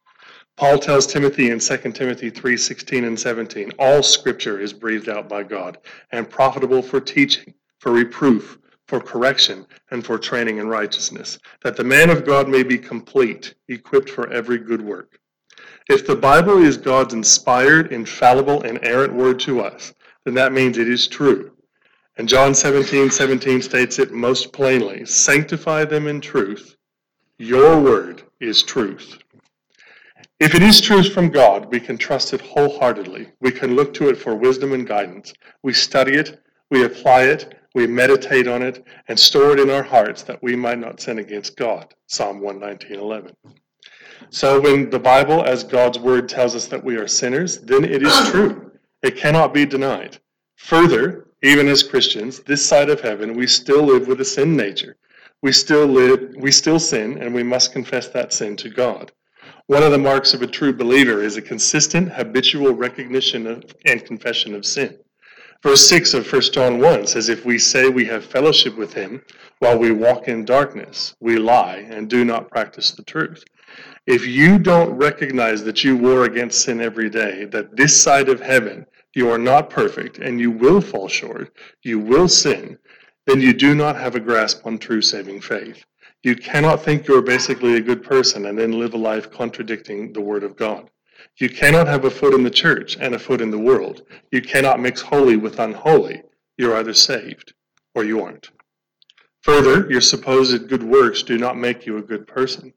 Paul 0.55 0.79
tells 0.79 1.05
Timothy 1.05 1.51
in 1.51 1.59
2 1.59 1.77
Timothy 1.91 2.29
3 2.29 2.57
16 2.57 3.03
and 3.03 3.19
17, 3.19 3.73
all 3.77 4.01
scripture 4.01 4.59
is 4.59 4.71
breathed 4.71 5.09
out 5.09 5.27
by 5.27 5.43
God 5.43 5.79
and 6.11 6.29
profitable 6.29 6.81
for 6.81 7.01
teaching, 7.01 7.53
for 7.79 7.91
reproof, 7.91 8.57
for 8.87 8.99
correction, 8.99 9.65
and 9.91 10.05
for 10.05 10.17
training 10.17 10.57
in 10.57 10.67
righteousness, 10.67 11.37
that 11.63 11.75
the 11.75 11.83
man 11.83 12.09
of 12.09 12.25
God 12.25 12.47
may 12.47 12.63
be 12.63 12.77
complete, 12.77 13.53
equipped 13.67 14.09
for 14.09 14.31
every 14.31 14.57
good 14.57 14.81
work. 14.81 15.19
If 15.89 16.07
the 16.07 16.15
Bible 16.15 16.61
is 16.63 16.77
God's 16.77 17.13
inspired, 17.13 17.91
infallible, 17.91 18.63
and 18.63 18.79
errant 18.83 19.13
word 19.13 19.39
to 19.41 19.61
us, 19.61 19.93
then 20.25 20.33
that 20.35 20.53
means 20.53 20.77
it 20.77 20.89
is 20.89 21.07
true. 21.07 21.51
And 22.17 22.27
John 22.27 22.55
17, 22.55 23.11
17 23.11 23.61
states 23.61 23.99
it 23.99 24.11
most 24.11 24.51
plainly 24.51 25.05
Sanctify 25.05 25.85
them 25.85 26.07
in 26.07 26.19
truth. 26.19 26.75
Your 27.37 27.79
word 27.79 28.23
is 28.39 28.63
truth. 28.63 29.19
If 30.39 30.55
it 30.55 30.61
is 30.61 30.81
truth 30.81 31.13
from 31.13 31.29
God, 31.29 31.71
we 31.71 31.79
can 31.79 31.97
trust 31.97 32.33
it 32.33 32.41
wholeheartedly. 32.41 33.29
We 33.39 33.51
can 33.51 33.75
look 33.75 33.93
to 33.95 34.09
it 34.09 34.17
for 34.17 34.35
wisdom 34.35 34.73
and 34.73 34.87
guidance. 34.87 35.33
We 35.63 35.73
study 35.73 36.13
it, 36.13 36.41
we 36.69 36.83
apply 36.83 37.23
it, 37.23 37.55
we 37.77 37.85
meditate 37.85 38.47
on 38.47 38.63
it, 38.63 38.83
and 39.07 39.19
store 39.19 39.51
it 39.51 39.59
in 39.59 39.69
our 39.69 39.83
hearts 39.83 40.23
that 40.23 40.41
we 40.41 40.55
might 40.55 40.79
not 40.79 40.99
sin 40.99 41.19
against 41.19 41.55
God. 41.55 41.93
Psalm 42.07 42.41
119:11. 42.41 43.35
So 44.31 44.59
when 44.59 44.89
the 44.89 44.97
Bible, 44.97 45.45
as 45.45 45.63
God's 45.63 45.99
word, 45.99 46.27
tells 46.27 46.55
us 46.55 46.65
that 46.65 46.83
we 46.83 46.95
are 46.95 47.07
sinners, 47.07 47.59
then 47.59 47.85
it 47.85 48.01
is 48.01 48.29
true. 48.31 48.71
It 49.03 49.15
cannot 49.15 49.53
be 49.53 49.63
denied. 49.67 50.17
Further, 50.55 51.27
even 51.43 51.67
as 51.67 51.83
Christians, 51.83 52.39
this 52.39 52.65
side 52.65 52.89
of 52.89 53.01
heaven, 53.01 53.35
we 53.35 53.45
still 53.45 53.83
live 53.83 54.07
with 54.07 54.21
a 54.21 54.25
sin 54.25 54.57
nature. 54.57 54.97
We 55.43 55.51
still 55.51 55.85
live, 55.85 56.33
we 56.35 56.51
still 56.51 56.79
sin, 56.79 57.19
and 57.21 57.31
we 57.35 57.43
must 57.43 57.73
confess 57.73 58.07
that 58.07 58.33
sin 58.33 58.55
to 58.57 58.69
God. 58.69 59.11
One 59.67 59.83
of 59.83 59.91
the 59.91 59.99
marks 59.99 60.33
of 60.33 60.41
a 60.41 60.47
true 60.47 60.73
believer 60.73 61.21
is 61.21 61.37
a 61.37 61.43
consistent, 61.43 62.11
habitual 62.11 62.73
recognition 62.73 63.45
of, 63.45 63.63
and 63.85 64.03
confession 64.03 64.55
of 64.55 64.65
sin. 64.65 64.97
Verse 65.63 65.87
6 65.89 66.13
of 66.13 66.31
1 66.31 66.41
John 66.53 66.79
1 66.79 67.07
says, 67.07 67.29
If 67.29 67.45
we 67.45 67.57
say 67.57 67.89
we 67.89 68.05
have 68.05 68.25
fellowship 68.25 68.77
with 68.77 68.93
him 68.93 69.21
while 69.59 69.77
we 69.77 69.91
walk 69.91 70.27
in 70.27 70.45
darkness, 70.45 71.15
we 71.19 71.37
lie 71.37 71.85
and 71.89 72.09
do 72.09 72.23
not 72.23 72.49
practice 72.49 72.91
the 72.91 73.03
truth. 73.03 73.43
If 74.05 74.25
you 74.25 74.59
don't 74.59 74.91
recognize 74.91 75.63
that 75.63 75.83
you 75.83 75.97
war 75.97 76.25
against 76.25 76.61
sin 76.61 76.79
every 76.79 77.09
day, 77.09 77.45
that 77.45 77.75
this 77.75 77.99
side 77.99 78.29
of 78.29 78.39
heaven 78.39 78.85
you 79.15 79.29
are 79.31 79.39
not 79.39 79.71
perfect 79.71 80.19
and 80.19 80.39
you 80.39 80.51
will 80.51 80.79
fall 80.79 81.07
short, 81.07 81.51
you 81.81 81.97
will 81.99 82.27
sin, 82.27 82.77
then 83.25 83.41
you 83.41 83.51
do 83.51 83.73
not 83.73 83.95
have 83.95 84.15
a 84.15 84.19
grasp 84.19 84.65
on 84.65 84.77
true 84.77 85.01
saving 85.01 85.41
faith. 85.41 85.83
You 86.23 86.35
cannot 86.35 86.83
think 86.83 87.07
you're 87.07 87.21
basically 87.21 87.75
a 87.75 87.81
good 87.81 88.03
person 88.03 88.45
and 88.45 88.57
then 88.57 88.79
live 88.79 88.93
a 88.93 88.97
life 88.97 89.31
contradicting 89.31 90.13
the 90.13 90.21
Word 90.21 90.43
of 90.43 90.55
God. 90.55 90.89
You 91.39 91.49
cannot 91.49 91.87
have 91.87 92.05
a 92.05 92.09
foot 92.09 92.33
in 92.33 92.43
the 92.43 92.49
church 92.49 92.97
and 92.99 93.13
a 93.13 93.19
foot 93.19 93.41
in 93.41 93.51
the 93.51 93.59
world. 93.59 94.01
You 94.31 94.41
cannot 94.41 94.79
mix 94.79 95.01
holy 95.01 95.37
with 95.37 95.59
unholy. 95.59 96.23
You're 96.57 96.75
either 96.75 96.93
saved 96.93 97.53
or 97.93 98.03
you 98.03 98.23
aren't. 98.23 98.49
Further, 99.43 99.89
your 99.89 100.01
supposed 100.01 100.67
good 100.67 100.83
works 100.83 101.21
do 101.21 101.37
not 101.37 101.57
make 101.57 101.85
you 101.85 101.97
a 101.97 102.01
good 102.01 102.27
person. 102.27 102.73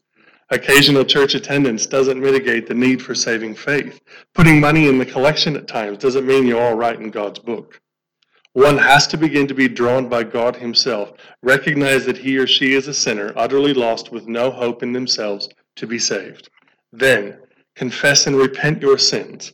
Occasional 0.51 1.05
church 1.05 1.35
attendance 1.35 1.87
doesn't 1.87 2.21
mitigate 2.21 2.67
the 2.67 2.75
need 2.75 3.01
for 3.01 3.15
saving 3.15 3.55
faith. 3.55 4.01
Putting 4.35 4.61
money 4.61 4.89
in 4.89 4.99
the 4.99 5.07
collection 5.07 5.57
at 5.57 5.67
times 5.67 5.99
doesn't 5.99 6.27
mean 6.27 6.47
you're 6.47 6.61
all 6.61 6.77
right 6.77 7.01
in 7.01 7.11
God's 7.11 7.39
book. 7.39 7.81
One 8.53 8.77
has 8.77 9.07
to 9.09 9.17
begin 9.17 9.47
to 9.47 9.55
be 9.55 9.69
drawn 9.69 10.09
by 10.09 10.25
God 10.25 10.57
Himself, 10.57 11.13
recognize 11.41 12.05
that 12.07 12.19
he 12.19 12.37
or 12.37 12.49
she 12.49 12.75
is 12.75 12.89
a 12.89 12.95
sinner, 12.95 13.33
utterly 13.37 13.73
lost 13.73 14.11
with 14.11 14.27
no 14.27 14.51
hope 14.51 14.83
in 14.83 14.93
themselves 14.93 15.49
to 15.77 15.87
be 15.87 16.01
saved. 16.01 16.51
Then, 16.93 17.39
confess 17.75 18.27
and 18.27 18.37
repent 18.37 18.83
your 18.83 18.99
sins, 18.99 19.53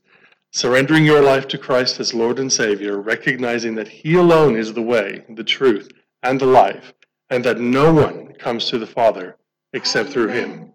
surrendering 0.53 1.05
your 1.05 1.23
life 1.23 1.47
to 1.49 1.59
Christ 1.59 2.01
as 2.01 2.15
Lord 2.15 2.39
and 2.39 2.53
Savior, 2.53 3.01
recognizing 3.01 3.75
that 3.75 3.89
He 3.89 4.15
alone 4.15 4.57
is 4.57 4.73
the 4.73 4.83
way, 4.83 5.25
the 5.31 5.45
truth, 5.45 5.91
and 6.23 6.41
the 6.41 6.47
life, 6.47 6.95
and 7.31 7.45
that 7.45 7.61
no 7.61 7.93
one 7.93 8.33
comes 8.35 8.67
to 8.67 8.79
the 8.79 8.87
Father 8.87 9.37
except 9.73 10.11
through 10.11 10.29
Him. 10.29 10.73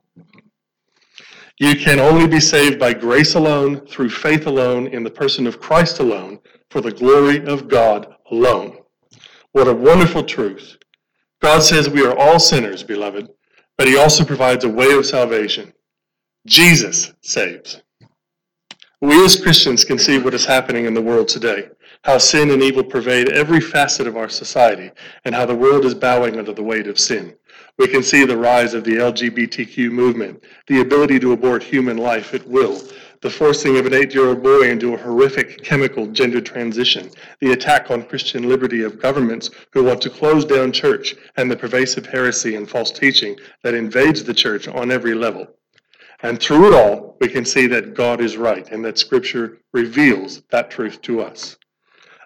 You 1.60 1.76
can 1.76 2.00
only 2.00 2.28
be 2.28 2.40
saved 2.40 2.80
by 2.80 2.94
grace 2.94 3.36
alone, 3.36 3.86
through 3.86 4.10
faith 4.10 4.48
alone, 4.48 4.88
in 4.88 5.04
the 5.04 5.12
person 5.12 5.46
of 5.46 5.60
Christ 5.60 6.00
alone, 6.00 6.40
for 6.70 6.82
the 6.82 6.92
glory 6.92 7.46
of 7.46 7.68
God 7.68 8.16
alone. 8.32 8.78
What 9.52 9.68
a 9.68 9.74
wonderful 9.74 10.24
truth. 10.24 10.78
God 11.42 11.62
says 11.62 11.90
we 11.90 12.06
are 12.06 12.18
all 12.18 12.40
sinners, 12.40 12.84
beloved, 12.84 13.30
but 13.78 13.88
He 13.88 13.98
also 13.98 14.24
provides 14.24 14.64
a 14.64 14.70
way 14.70 14.92
of 14.94 15.06
salvation. 15.06 15.74
Jesus 16.48 17.14
saves. 17.22 17.84
We 19.00 19.24
as 19.24 19.40
Christians 19.40 19.84
can 19.84 20.00
see 20.00 20.18
what 20.18 20.34
is 20.34 20.46
happening 20.46 20.86
in 20.86 20.96
the 20.96 21.02
world 21.02 21.28
today, 21.28 21.70
how 22.04 22.18
sin 22.18 22.50
and 22.50 22.64
evil 22.64 22.84
pervade 22.84 23.30
every 23.30 23.62
facet 23.62 24.08
of 24.08 24.18
our 24.18 24.28
society, 24.28 24.90
and 25.24 25.36
how 25.36 25.46
the 25.46 25.56
world 25.56 25.86
is 25.86 25.94
bowing 25.94 26.40
under 26.40 26.52
the 26.52 26.64
weight 26.64 26.88
of 26.88 27.00
sin. 27.00 27.36
We 27.78 27.88
can 27.88 28.02
see 28.02 28.26
the 28.26 28.38
rise 28.38 28.74
of 28.74 28.84
the 28.84 28.96
LGBTQ 28.96 29.92
movement, 29.92 30.44
the 30.66 30.82
ability 30.82 31.20
to 31.20 31.34
abort 31.34 31.62
human 31.62 31.98
life 31.98 32.34
at 32.34 32.48
will, 32.48 32.82
the 33.22 33.30
forcing 33.30 33.78
of 33.78 33.86
an 33.86 33.94
eight 33.94 34.16
year 34.16 34.28
old 34.28 34.42
boy 34.42 34.70
into 34.70 34.96
a 34.96 34.98
horrific 34.98 35.64
chemical 35.64 36.08
gender 36.08 36.42
transition, 36.42 37.12
the 37.40 37.52
attack 37.52 37.92
on 37.92 38.02
Christian 38.02 38.50
liberty 38.50 38.82
of 38.82 39.00
governments 39.00 39.52
who 39.74 39.84
want 39.84 40.02
to 40.02 40.10
close 40.10 40.44
down 40.44 40.72
church, 40.72 41.16
and 41.38 41.52
the 41.52 41.56
pervasive 41.56 42.08
heresy 42.08 42.56
and 42.56 42.68
false 42.68 42.92
teaching 42.92 43.36
that 43.62 43.76
invades 43.76 44.24
the 44.24 44.34
church 44.34 44.68
on 44.68 44.92
every 44.92 45.14
level. 45.14 45.48
And 46.24 46.40
through 46.40 46.68
it 46.68 46.74
all, 46.74 47.18
we 47.20 47.28
can 47.28 47.46
see 47.46 47.68
that 47.68 47.94
God 47.94 48.22
is 48.22 48.38
right 48.38 48.68
and 48.72 48.84
that 48.86 48.98
Scripture 48.98 49.60
reveals 49.74 50.44
that 50.52 50.70
truth 50.70 51.02
to 51.04 51.22
us. 51.22 51.58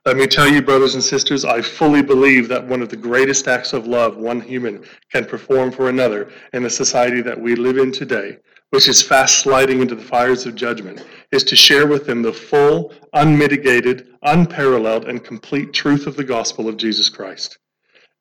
Let 0.05 0.17
me 0.17 0.27
tell 0.27 0.47
you, 0.47 0.61
brothers 0.61 0.93
and 0.93 1.03
sisters, 1.03 1.45
I 1.45 1.61
fully 1.63 2.03
believe 2.03 2.47
that 2.49 2.67
one 2.67 2.83
of 2.83 2.89
the 2.89 2.95
greatest 2.95 3.47
acts 3.47 3.73
of 3.73 3.87
love 3.87 4.17
one 4.17 4.39
human 4.39 4.83
can 5.11 5.25
perform 5.25 5.71
for 5.71 5.89
another 5.89 6.29
in 6.53 6.61
the 6.61 6.69
society 6.69 7.21
that 7.21 7.39
we 7.39 7.55
live 7.55 7.77
in 7.77 7.91
today, 7.91 8.37
which 8.69 8.87
is 8.87 9.01
fast 9.01 9.39
sliding 9.39 9.81
into 9.81 9.95
the 9.95 10.03
fires 10.03 10.45
of 10.45 10.53
judgment, 10.53 11.03
is 11.31 11.43
to 11.45 11.55
share 11.55 11.87
with 11.87 12.05
them 12.05 12.21
the 12.21 12.31
full, 12.31 12.93
unmitigated, 13.13 14.09
unparalleled, 14.21 15.05
and 15.05 15.23
complete 15.23 15.73
truth 15.73 16.05
of 16.05 16.15
the 16.15 16.23
gospel 16.23 16.69
of 16.69 16.77
Jesus 16.77 17.09
Christ. 17.09 17.57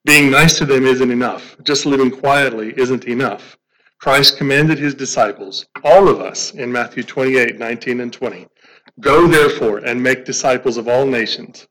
Being 0.06 0.30
nice 0.30 0.56
to 0.58 0.64
them 0.64 0.86
isn't 0.86 1.10
enough. 1.10 1.56
Just 1.64 1.84
living 1.84 2.10
quietly 2.10 2.72
isn't 2.78 3.04
enough. 3.04 3.58
Christ 4.00 4.36
commanded 4.36 4.78
his 4.78 4.94
disciples, 4.94 5.66
all 5.82 6.08
of 6.08 6.20
us, 6.20 6.52
in 6.52 6.70
Matthew 6.70 7.02
28 7.02 7.58
19 7.58 8.00
and 8.00 8.12
20, 8.12 8.46
Go 9.00 9.26
therefore 9.26 9.78
and 9.78 10.02
make 10.02 10.24
disciples 10.24 10.76
of 10.76 10.88
all 10.88 11.06
nations, 11.06 11.66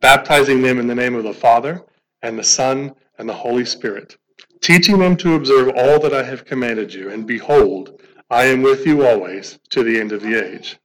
baptizing 0.00 0.62
them 0.62 0.78
in 0.78 0.86
the 0.86 0.94
name 0.94 1.14
of 1.14 1.24
the 1.24 1.32
Father, 1.32 1.82
and 2.22 2.38
the 2.38 2.44
Son, 2.44 2.94
and 3.18 3.28
the 3.28 3.34
Holy 3.34 3.64
Spirit, 3.64 4.16
teaching 4.60 4.98
them 4.98 5.16
to 5.16 5.34
observe 5.34 5.68
all 5.76 5.98
that 6.00 6.12
I 6.12 6.22
have 6.22 6.44
commanded 6.44 6.92
you. 6.92 7.10
And 7.10 7.26
behold, 7.26 8.00
I 8.30 8.44
am 8.46 8.62
with 8.62 8.84
you 8.84 9.06
always 9.06 9.58
to 9.70 9.82
the 9.82 9.98
end 9.98 10.12
of 10.12 10.22
the 10.22 10.34
age. 10.34 10.78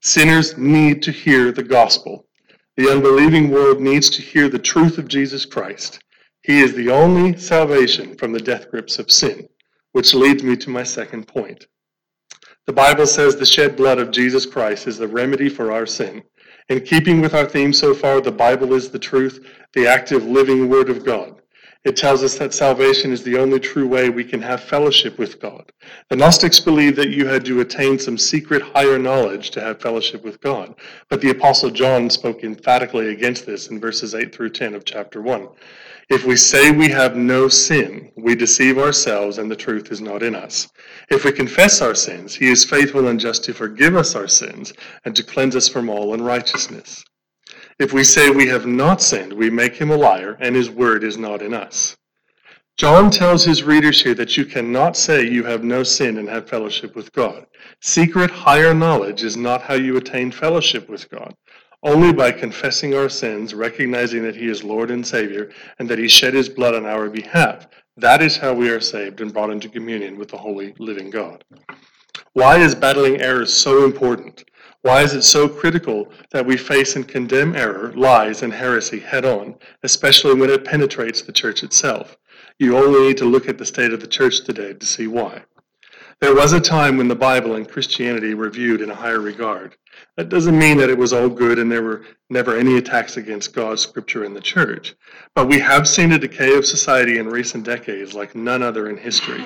Sinners 0.00 0.56
need 0.56 1.02
to 1.02 1.10
hear 1.10 1.50
the 1.50 1.64
gospel. 1.64 2.26
The 2.76 2.90
unbelieving 2.90 3.50
world 3.50 3.80
needs 3.80 4.08
to 4.10 4.22
hear 4.22 4.48
the 4.48 4.58
truth 4.58 4.98
of 4.98 5.08
Jesus 5.08 5.44
Christ. 5.44 5.98
He 6.42 6.60
is 6.60 6.74
the 6.74 6.90
only 6.90 7.36
salvation 7.36 8.16
from 8.16 8.32
the 8.32 8.40
death 8.40 8.70
grips 8.70 8.98
of 8.98 9.10
sin. 9.10 9.48
Which 9.96 10.12
leads 10.12 10.42
me 10.42 10.56
to 10.56 10.68
my 10.68 10.82
second 10.82 11.26
point. 11.26 11.68
The 12.66 12.72
Bible 12.74 13.06
says 13.06 13.34
the 13.34 13.46
shed 13.46 13.76
blood 13.78 13.98
of 13.98 14.10
Jesus 14.10 14.44
Christ 14.44 14.86
is 14.86 14.98
the 14.98 15.08
remedy 15.08 15.48
for 15.48 15.72
our 15.72 15.86
sin. 15.86 16.22
In 16.68 16.80
keeping 16.82 17.22
with 17.22 17.32
our 17.32 17.46
theme 17.46 17.72
so 17.72 17.94
far, 17.94 18.20
the 18.20 18.30
Bible 18.30 18.74
is 18.74 18.90
the 18.90 18.98
truth, 18.98 19.46
the 19.72 19.86
active, 19.86 20.22
living 20.22 20.68
Word 20.68 20.90
of 20.90 21.02
God. 21.02 21.40
It 21.86 21.96
tells 21.96 22.24
us 22.24 22.36
that 22.38 22.52
salvation 22.52 23.12
is 23.12 23.22
the 23.22 23.38
only 23.38 23.60
true 23.60 23.86
way 23.86 24.10
we 24.10 24.24
can 24.24 24.42
have 24.42 24.60
fellowship 24.60 25.20
with 25.20 25.40
God. 25.40 25.70
The 26.10 26.16
Gnostics 26.16 26.58
believed 26.58 26.96
that 26.96 27.10
you 27.10 27.28
had 27.28 27.44
to 27.44 27.60
attain 27.60 28.00
some 28.00 28.18
secret 28.18 28.60
higher 28.60 28.98
knowledge 28.98 29.52
to 29.52 29.60
have 29.60 29.80
fellowship 29.80 30.24
with 30.24 30.40
God, 30.40 30.74
but 31.08 31.20
the 31.20 31.30
Apostle 31.30 31.70
John 31.70 32.10
spoke 32.10 32.42
emphatically 32.42 33.10
against 33.10 33.46
this 33.46 33.68
in 33.68 33.78
verses 33.78 34.16
8 34.16 34.34
through 34.34 34.50
10 34.50 34.74
of 34.74 34.84
chapter 34.84 35.22
1. 35.22 35.46
If 36.08 36.24
we 36.24 36.34
say 36.34 36.72
we 36.72 36.88
have 36.88 37.14
no 37.14 37.46
sin, 37.46 38.10
we 38.16 38.34
deceive 38.34 38.78
ourselves 38.78 39.38
and 39.38 39.48
the 39.48 39.54
truth 39.54 39.92
is 39.92 40.00
not 40.00 40.24
in 40.24 40.34
us. 40.34 40.66
If 41.08 41.24
we 41.24 41.30
confess 41.30 41.80
our 41.80 41.94
sins, 41.94 42.34
he 42.34 42.48
is 42.50 42.64
faithful 42.64 43.06
and 43.06 43.20
just 43.20 43.44
to 43.44 43.54
forgive 43.54 43.94
us 43.94 44.16
our 44.16 44.26
sins 44.26 44.72
and 45.04 45.14
to 45.14 45.22
cleanse 45.22 45.54
us 45.54 45.68
from 45.68 45.88
all 45.88 46.14
unrighteousness. 46.14 47.04
If 47.78 47.92
we 47.92 48.04
say 48.04 48.30
we 48.30 48.46
have 48.48 48.66
not 48.66 49.02
sinned, 49.02 49.34
we 49.34 49.50
make 49.50 49.74
him 49.74 49.90
a 49.90 49.96
liar 49.96 50.38
and 50.40 50.56
his 50.56 50.70
word 50.70 51.04
is 51.04 51.18
not 51.18 51.42
in 51.42 51.52
us. 51.52 51.96
John 52.78 53.10
tells 53.10 53.44
his 53.44 53.62
readers 53.62 54.02
here 54.02 54.14
that 54.14 54.36
you 54.36 54.44
cannot 54.46 54.96
say 54.96 55.26
you 55.26 55.44
have 55.44 55.62
no 55.62 55.82
sin 55.82 56.16
and 56.16 56.28
have 56.28 56.48
fellowship 56.48 56.96
with 56.96 57.12
God. 57.12 57.46
Secret 57.82 58.30
higher 58.30 58.72
knowledge 58.72 59.24
is 59.24 59.36
not 59.36 59.62
how 59.62 59.74
you 59.74 59.96
attain 59.96 60.30
fellowship 60.30 60.88
with 60.88 61.08
God. 61.10 61.34
Only 61.82 62.12
by 62.12 62.32
confessing 62.32 62.94
our 62.94 63.10
sins, 63.10 63.54
recognizing 63.54 64.22
that 64.24 64.36
He 64.36 64.48
is 64.48 64.64
Lord 64.64 64.90
and 64.90 65.06
Savior, 65.06 65.50
and 65.78 65.88
that 65.88 65.98
He 65.98 66.08
shed 66.08 66.34
His 66.34 66.48
blood 66.48 66.74
on 66.74 66.86
our 66.86 67.08
behalf. 67.08 67.66
That 67.96 68.22
is 68.22 68.36
how 68.36 68.54
we 68.54 68.70
are 68.70 68.80
saved 68.80 69.20
and 69.20 69.32
brought 69.32 69.50
into 69.50 69.68
communion 69.68 70.18
with 70.18 70.28
the 70.28 70.38
holy, 70.38 70.74
living 70.78 71.10
God. 71.10 71.44
Why 72.32 72.58
is 72.58 72.74
battling 72.74 73.20
errors 73.20 73.52
so 73.52 73.84
important? 73.84 74.44
Why 74.86 75.02
is 75.02 75.14
it 75.14 75.22
so 75.22 75.48
critical 75.48 76.12
that 76.30 76.46
we 76.46 76.56
face 76.56 76.94
and 76.94 77.08
condemn 77.08 77.56
error, 77.56 77.92
lies, 77.96 78.44
and 78.44 78.52
heresy 78.52 79.00
head 79.00 79.24
on, 79.24 79.56
especially 79.82 80.34
when 80.34 80.48
it 80.48 80.64
penetrates 80.64 81.22
the 81.22 81.32
church 81.32 81.64
itself? 81.64 82.16
You 82.60 82.76
only 82.76 83.08
need 83.08 83.16
to 83.16 83.24
look 83.24 83.48
at 83.48 83.58
the 83.58 83.66
state 83.66 83.92
of 83.92 84.00
the 84.00 84.06
church 84.06 84.44
today 84.44 84.74
to 84.74 84.86
see 84.86 85.08
why. 85.08 85.42
There 86.20 86.36
was 86.36 86.52
a 86.52 86.60
time 86.60 86.96
when 86.96 87.08
the 87.08 87.16
Bible 87.16 87.56
and 87.56 87.68
Christianity 87.68 88.32
were 88.34 88.48
viewed 88.48 88.80
in 88.80 88.88
a 88.88 88.94
higher 88.94 89.18
regard. 89.20 89.76
That 90.16 90.28
doesn't 90.28 90.58
mean 90.58 90.78
that 90.78 90.90
it 90.90 90.98
was 90.98 91.12
all 91.12 91.28
good 91.28 91.58
and 91.58 91.70
there 91.70 91.82
were 91.82 92.04
never 92.30 92.56
any 92.56 92.78
attacks 92.78 93.16
against 93.16 93.54
God's 93.54 93.82
scripture 93.82 94.24
in 94.24 94.34
the 94.34 94.40
church. 94.40 94.94
But 95.34 95.48
we 95.48 95.58
have 95.60 95.86
seen 95.86 96.12
a 96.12 96.18
decay 96.18 96.56
of 96.56 96.66
society 96.66 97.18
in 97.18 97.28
recent 97.28 97.64
decades 97.64 98.14
like 98.14 98.34
none 98.34 98.62
other 98.62 98.88
in 98.88 98.96
history. 98.96 99.44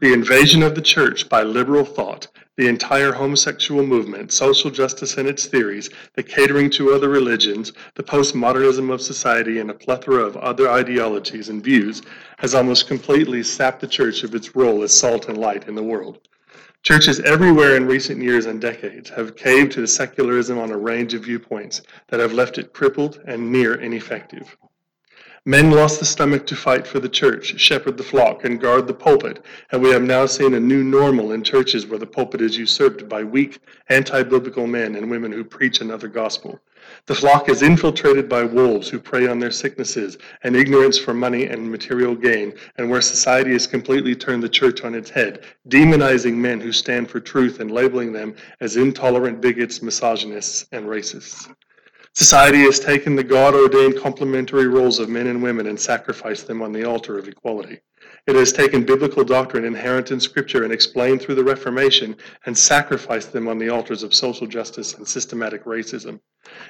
The 0.00 0.12
invasion 0.12 0.62
of 0.62 0.74
the 0.74 0.82
church 0.82 1.28
by 1.28 1.42
liberal 1.42 1.84
thought, 1.84 2.26
the 2.56 2.68
entire 2.68 3.12
homosexual 3.12 3.86
movement, 3.86 4.32
social 4.32 4.70
justice 4.70 5.16
and 5.16 5.28
its 5.28 5.46
theories, 5.46 5.88
the 6.14 6.22
catering 6.22 6.68
to 6.70 6.92
other 6.92 7.08
religions, 7.08 7.72
the 7.94 8.02
postmodernism 8.02 8.92
of 8.92 9.00
society, 9.00 9.60
and 9.60 9.70
a 9.70 9.74
plethora 9.74 10.22
of 10.22 10.36
other 10.36 10.68
ideologies 10.68 11.48
and 11.48 11.64
views 11.64 12.02
has 12.38 12.54
almost 12.54 12.86
completely 12.86 13.42
sapped 13.42 13.80
the 13.80 13.86
church 13.86 14.24
of 14.24 14.34
its 14.34 14.54
role 14.54 14.82
as 14.82 14.92
salt 14.92 15.28
and 15.28 15.38
light 15.38 15.68
in 15.68 15.74
the 15.74 15.82
world. 15.82 16.28
Churches 16.82 17.20
everywhere 17.20 17.76
in 17.76 17.86
recent 17.86 18.22
years 18.22 18.46
and 18.46 18.58
decades 18.58 19.10
have 19.10 19.36
caved 19.36 19.72
to 19.72 19.86
secularism 19.86 20.58
on 20.58 20.70
a 20.70 20.78
range 20.78 21.12
of 21.12 21.24
viewpoints 21.24 21.82
that 22.08 22.20
have 22.20 22.32
left 22.32 22.56
it 22.56 22.72
crippled 22.72 23.20
and 23.26 23.52
near 23.52 23.74
ineffective. 23.74 24.56
Men 25.46 25.70
lost 25.70 25.98
the 25.98 26.04
stomach 26.04 26.46
to 26.48 26.54
fight 26.54 26.86
for 26.86 27.00
the 27.00 27.08
church, 27.08 27.58
shepherd 27.58 27.96
the 27.96 28.02
flock, 28.02 28.44
and 28.44 28.60
guard 28.60 28.86
the 28.86 28.92
pulpit, 28.92 29.42
and 29.72 29.80
we 29.80 29.88
have 29.88 30.02
now 30.02 30.26
seen 30.26 30.52
a 30.52 30.60
new 30.60 30.84
normal 30.84 31.32
in 31.32 31.42
churches 31.42 31.86
where 31.86 31.98
the 31.98 32.06
pulpit 32.06 32.42
is 32.42 32.58
usurped 32.58 33.08
by 33.08 33.24
weak, 33.24 33.58
anti 33.88 34.22
biblical 34.22 34.66
men 34.66 34.96
and 34.96 35.10
women 35.10 35.32
who 35.32 35.42
preach 35.42 35.80
another 35.80 36.08
gospel. 36.08 36.60
The 37.06 37.14
flock 37.14 37.48
is 37.48 37.62
infiltrated 37.62 38.28
by 38.28 38.44
wolves 38.44 38.90
who 38.90 38.98
prey 38.98 39.28
on 39.28 39.38
their 39.38 39.50
sicknesses 39.50 40.18
and 40.42 40.54
ignorance 40.54 40.98
for 40.98 41.14
money 41.14 41.46
and 41.46 41.70
material 41.70 42.14
gain, 42.14 42.52
and 42.76 42.90
where 42.90 43.00
society 43.00 43.52
has 43.52 43.66
completely 43.66 44.14
turned 44.14 44.42
the 44.42 44.48
church 44.50 44.82
on 44.82 44.94
its 44.94 45.08
head, 45.08 45.42
demonizing 45.70 46.34
men 46.34 46.60
who 46.60 46.70
stand 46.70 47.08
for 47.08 47.18
truth 47.18 47.60
and 47.60 47.70
labeling 47.70 48.12
them 48.12 48.34
as 48.60 48.76
intolerant 48.76 49.40
bigots, 49.40 49.80
misogynists, 49.80 50.66
and 50.72 50.84
racists. 50.84 51.48
Society 52.14 52.58
has 52.62 52.80
taken 52.80 53.14
the 53.14 53.24
God 53.24 53.54
ordained 53.54 54.00
complementary 54.00 54.66
roles 54.66 54.98
of 54.98 55.08
men 55.08 55.28
and 55.28 55.42
women 55.42 55.68
and 55.68 55.78
sacrificed 55.78 56.46
them 56.46 56.60
on 56.60 56.72
the 56.72 56.84
altar 56.84 57.18
of 57.18 57.28
equality. 57.28 57.80
It 58.26 58.34
has 58.34 58.52
taken 58.52 58.84
biblical 58.84 59.24
doctrine 59.24 59.64
inherent 59.64 60.10
in 60.10 60.20
Scripture 60.20 60.64
and 60.64 60.72
explained 60.72 61.22
through 61.22 61.36
the 61.36 61.44
Reformation 61.44 62.16
and 62.46 62.56
sacrificed 62.56 63.32
them 63.32 63.48
on 63.48 63.58
the 63.58 63.68
altars 63.68 64.02
of 64.02 64.12
social 64.12 64.46
justice 64.46 64.94
and 64.94 65.06
systematic 65.06 65.64
racism. 65.64 66.20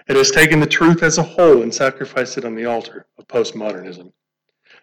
It 0.08 0.16
has 0.16 0.30
taken 0.30 0.60
the 0.60 0.66
truth 0.66 1.02
as 1.02 1.18
a 1.18 1.22
whole 1.22 1.62
and 1.62 1.74
sacrificed 1.74 2.36
it 2.38 2.44
on 2.44 2.54
the 2.54 2.66
altar 2.66 3.06
of 3.18 3.26
postmodernism. 3.26 4.12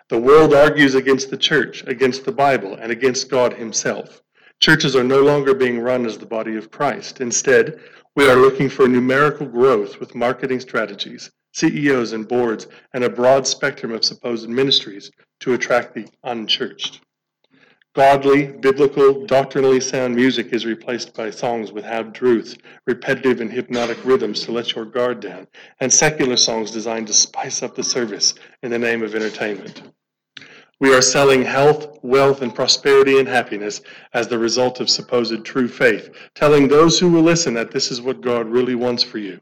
The 0.10 0.20
world 0.20 0.54
argues 0.54 0.96
against 0.96 1.30
the 1.30 1.38
church, 1.38 1.84
against 1.86 2.26
the 2.26 2.32
Bible, 2.32 2.76
and 2.76 2.92
against 2.92 3.30
God 3.30 3.54
Himself. 3.54 4.22
Churches 4.60 4.96
are 4.96 5.04
no 5.04 5.22
longer 5.22 5.54
being 5.54 5.80
run 5.80 6.06
as 6.06 6.18
the 6.18 6.26
body 6.26 6.56
of 6.56 6.72
Christ. 6.72 7.22
Instead, 7.22 7.80
we 8.18 8.28
are 8.28 8.36
looking 8.36 8.68
for 8.68 8.88
numerical 8.88 9.46
growth 9.46 10.00
with 10.00 10.16
marketing 10.16 10.60
strategies, 10.60 11.30
CEOs 11.54 12.14
and 12.14 12.28
boards, 12.28 12.66
and 12.96 13.04
a 13.04 13.10
broad 13.12 13.46
spectrum 13.46 13.92
of 13.92 14.04
supposed 14.04 14.50
ministries 14.50 15.12
to 15.40 15.54
attract 15.54 15.94
the 15.94 16.08
unchurched. 16.24 17.02
Godly, 17.94 18.48
biblical, 18.48 19.28
doctrinally 19.28 19.80
sound 19.80 20.16
music 20.16 20.52
is 20.52 20.66
replaced 20.66 21.14
by 21.14 21.30
songs 21.30 21.72
with 21.72 21.86
half 21.86 22.12
truths, 22.12 22.58
repetitive 22.88 23.40
and 23.40 23.52
hypnotic 23.52 24.04
rhythms 24.04 24.44
to 24.46 24.52
let 24.52 24.74
your 24.74 24.86
guard 24.86 25.20
down, 25.20 25.46
and 25.80 25.94
secular 25.94 26.38
songs 26.38 26.72
designed 26.72 27.06
to 27.08 27.14
spice 27.14 27.62
up 27.62 27.76
the 27.76 27.84
service 27.84 28.34
in 28.64 28.72
the 28.72 28.80
name 28.80 29.04
of 29.04 29.14
entertainment. 29.14 29.84
We 30.80 30.94
are 30.94 31.02
selling 31.02 31.42
health, 31.42 31.98
wealth, 32.04 32.44
and 32.44 32.54
prosperity 32.54 33.18
and 33.18 33.28
happiness 33.28 33.82
as 34.14 34.28
the 34.28 34.38
result 34.38 34.80
of 34.80 34.92
supposed 34.92 35.44
true 35.44 35.68
faith, 35.68 36.12
telling 36.36 36.68
those 36.68 37.00
who 37.00 37.10
will 37.10 37.24
listen 37.24 37.56
that 37.56 37.72
this 37.72 37.90
is 37.90 38.00
what 38.00 38.22
God 38.22 38.48
really 38.48 38.76
wants 38.76 39.02
for 39.02 39.18
you. 39.18 39.40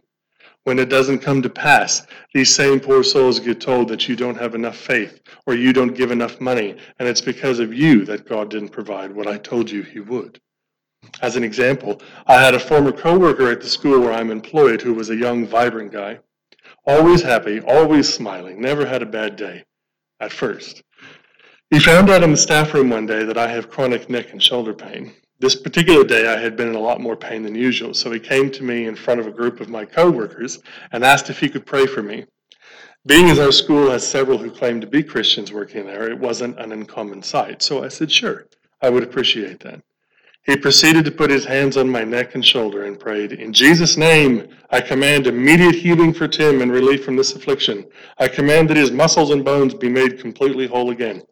When 0.63 0.79
it 0.79 0.87
doesn't 0.87 1.19
come 1.19 1.41
to 1.41 1.49
pass, 1.49 2.07
these 2.33 2.55
same 2.55 2.79
poor 2.79 3.03
souls 3.03 3.41
get 3.41 3.59
told 3.59 3.89
that 3.89 4.07
you 4.07 4.15
don't 4.15 4.37
have 4.37 4.55
enough 4.55 4.77
faith 4.77 5.19
or 5.45 5.55
you 5.55 5.73
don't 5.73 5.93
give 5.93 6.09
enough 6.09 6.39
money, 6.39 6.77
and 6.99 7.07
it's 7.07 7.19
because 7.19 7.59
of 7.59 7.73
you 7.73 8.05
that 8.05 8.29
God 8.29 8.49
didn't 8.49 8.69
provide 8.69 9.13
what 9.13 9.27
I 9.27 9.37
told 9.37 9.69
you 9.69 9.83
He 9.83 9.99
would. 9.99 10.39
As 11.21 11.35
an 11.35 11.43
example, 11.43 12.01
I 12.27 12.41
had 12.41 12.55
a 12.55 12.59
former 12.59 12.93
coworker 12.93 13.51
at 13.51 13.59
the 13.59 13.67
school 13.67 13.99
where 13.99 14.13
I'm 14.13 14.31
employed 14.31 14.81
who 14.81 14.93
was 14.93 15.09
a 15.09 15.15
young, 15.17 15.45
vibrant 15.45 15.91
guy. 15.91 16.19
Always 16.87 17.21
happy, 17.21 17.59
always 17.59 18.11
smiling, 18.11 18.61
never 18.61 18.85
had 18.85 19.01
a 19.01 19.05
bad 19.05 19.35
day. 19.35 19.65
At 20.21 20.31
first. 20.31 20.81
He 21.71 21.79
found 21.79 22.11
out 22.11 22.21
in 22.21 22.29
the 22.29 22.37
staff 22.37 22.75
room 22.75 22.91
one 22.91 23.07
day 23.07 23.23
that 23.23 23.39
I 23.39 23.47
have 23.47 23.71
chronic 23.71 24.07
neck 24.07 24.31
and 24.31 24.41
shoulder 24.41 24.71
pain. 24.71 25.11
This 25.39 25.55
particular 25.55 26.03
day, 26.03 26.27
I 26.27 26.39
had 26.39 26.55
been 26.55 26.67
in 26.67 26.75
a 26.75 26.79
lot 26.79 27.01
more 27.01 27.15
pain 27.15 27.41
than 27.41 27.55
usual, 27.55 27.95
so 27.95 28.11
he 28.11 28.19
came 28.19 28.51
to 28.51 28.63
me 28.63 28.85
in 28.85 28.95
front 28.95 29.19
of 29.19 29.25
a 29.25 29.31
group 29.31 29.59
of 29.59 29.67
my 29.67 29.83
coworkers 29.83 30.59
and 30.91 31.03
asked 31.03 31.31
if 31.31 31.39
he 31.39 31.49
could 31.49 31.65
pray 31.65 31.87
for 31.87 32.03
me. 32.03 32.25
Being 33.07 33.29
as 33.29 33.39
our 33.39 33.51
school 33.51 33.89
has 33.89 34.07
several 34.07 34.37
who 34.37 34.51
claim 34.51 34.79
to 34.79 34.87
be 34.87 35.01
Christians 35.01 35.51
working 35.51 35.87
there, 35.87 36.07
it 36.09 36.19
wasn't 36.19 36.59
an 36.59 36.71
uncommon 36.71 37.23
sight, 37.23 37.63
so 37.63 37.83
I 37.83 37.87
said, 37.87 38.11
sure, 38.11 38.45
I 38.81 38.91
would 38.91 39.03
appreciate 39.03 39.59
that. 39.61 39.81
He 40.43 40.55
proceeded 40.55 41.03
to 41.05 41.11
put 41.11 41.31
his 41.31 41.45
hands 41.45 41.77
on 41.77 41.89
my 41.89 42.03
neck 42.03 42.35
and 42.35 42.45
shoulder 42.45 42.83
and 42.83 42.99
prayed, 42.99 43.31
In 43.31 43.51
Jesus' 43.51 43.97
name, 43.97 44.47
I 44.69 44.81
command 44.81 45.25
immediate 45.25 45.75
healing 45.75 46.13
for 46.13 46.27
Tim 46.27 46.61
and 46.61 46.71
relief 46.71 47.03
from 47.03 47.15
this 47.15 47.35
affliction. 47.35 47.85
I 48.19 48.27
command 48.27 48.69
that 48.69 48.77
his 48.77 48.91
muscles 48.91 49.31
and 49.31 49.43
bones 49.43 49.73
be 49.73 49.89
made 49.89 50.19
completely 50.19 50.67
whole 50.67 50.91
again 50.91 51.23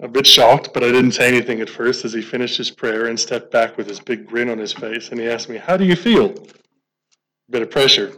a 0.00 0.08
bit 0.08 0.26
shocked, 0.26 0.70
but 0.72 0.84
I 0.84 0.92
didn't 0.92 1.12
say 1.12 1.26
anything 1.26 1.60
at 1.60 1.68
first 1.68 2.04
as 2.04 2.12
he 2.12 2.22
finished 2.22 2.56
his 2.56 2.70
prayer 2.70 3.06
and 3.06 3.18
stepped 3.18 3.50
back 3.50 3.76
with 3.76 3.88
his 3.88 4.00
big 4.00 4.26
grin 4.26 4.48
on 4.48 4.58
his 4.58 4.72
face. 4.72 5.08
And 5.08 5.20
he 5.20 5.28
asked 5.28 5.48
me, 5.48 5.56
How 5.56 5.76
do 5.76 5.84
you 5.84 5.96
feel? 5.96 6.30
A 6.30 7.50
bit 7.50 7.62
of 7.62 7.70
pressure. 7.70 8.12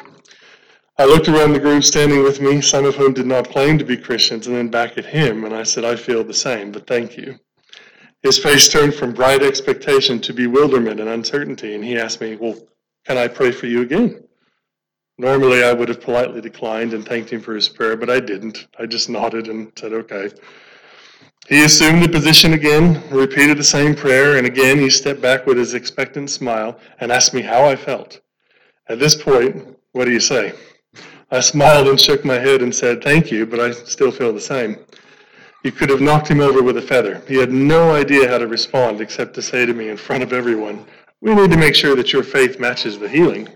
I 0.99 1.07
looked 1.07 1.29
around 1.29 1.55
the 1.55 1.61
group 1.61 1.83
standing 1.83 2.23
with 2.23 2.43
me, 2.43 2.61
some 2.61 2.85
of 2.85 2.95
whom 2.95 3.15
did 3.15 3.27
not 3.27 3.49
claim 3.49 3.79
to 3.79 3.85
be 3.85 3.97
Christians, 3.97 4.47
and 4.47 4.55
then 4.55 4.69
back 4.69 4.99
at 4.99 5.07
him, 5.07 5.45
and 5.45 5.55
I 5.55 5.63
said, 5.63 5.83
I 5.83 5.97
feel 5.97 6.23
the 6.23 6.35
same, 6.35 6.71
but 6.73 6.87
thank 6.87 7.17
you. 7.17 7.39
His 8.23 8.39
face 8.39 8.69
turned 8.69 8.95
from 8.95 9.15
bright 9.15 9.43
expectation 9.43 10.21
to 10.21 10.35
bewilderment 10.35 11.01
and 11.01 11.09
uncertainty, 11.09 11.75
and 11.75 11.83
he 11.83 11.97
asked 11.97 12.21
me, 12.21 12.37
Well, 12.37 12.57
can 13.07 13.17
I 13.17 13.29
pray 13.29 13.51
for 13.51 13.67
you 13.67 13.81
again? 13.81 14.23
Normally, 15.17 15.65
I 15.65 15.73
would 15.73 15.89
have 15.89 16.03
politely 16.03 16.43
declined 16.43 16.93
and 16.93 17.07
thanked 17.07 17.31
him 17.31 17.41
for 17.41 17.55
his 17.55 17.69
prayer, 17.69 17.97
but 17.97 18.11
I 18.11 18.21
didn't. 18.21 18.67
I 18.79 18.85
just 18.85 19.09
nodded 19.09 19.49
and 19.49 19.73
said, 19.77 19.95
Okay. 19.95 20.31
He 21.51 21.65
assumed 21.65 22.01
the 22.01 22.09
position 22.09 22.53
again, 22.53 23.03
repeated 23.11 23.59
the 23.59 23.65
same 23.65 23.97
prayer, 23.97 24.39
and 24.39 24.47
again 24.47 24.79
he 24.79 24.89
stepped 24.89 25.21
back 25.21 25.47
with 25.47 25.59
his 25.59 25.75
expectant 25.75 26.31
smile 26.31 26.79
and 27.01 27.11
asked 27.11 27.35
me 27.35 27.43
how 27.43 27.65
I 27.65 27.75
felt. 27.75 28.21
At 28.89 29.01
this 29.01 29.21
point, 29.21 29.77
what 29.91 30.05
do 30.05 30.13
you 30.13 30.21
say? 30.21 30.53
I 31.33 31.41
smiled 31.41 31.89
and 31.89 32.01
shook 32.01 32.25
my 32.25 32.39
head 32.39 32.63
and 32.63 32.73
said, 32.73 33.03
Thank 33.03 33.33
you, 33.33 33.47
but 33.47 33.59
I 33.59 33.73
still 33.73 34.13
feel 34.13 34.33
the 34.33 34.41
same. 34.41 34.79
You 35.65 35.73
could 35.73 35.91
have 35.91 36.01
knocked 36.01 36.29
him 36.29 36.41
over 36.41 36.63
with 36.63 36.77
a 36.77 36.83
feather. 36.83 37.21
He 37.27 37.35
had 37.35 37.51
no 37.51 37.97
idea 37.97 38.29
how 38.29 38.39
to 38.39 38.47
respond 38.47 39.01
except 39.01 39.35
to 39.35 39.43
say 39.43 39.67
to 39.67 39.75
me 39.75 39.89
in 39.89 39.97
front 39.97 40.23
of 40.23 40.33
everyone, 40.33 40.87
We 41.21 41.35
need 41.35 41.51
to 41.51 41.57
make 41.57 41.75
sure 41.75 41.97
that 41.97 42.13
your 42.13 42.23
faith 42.23 42.61
matches 42.61 42.97
the 42.97 43.09
healing. 43.09 43.49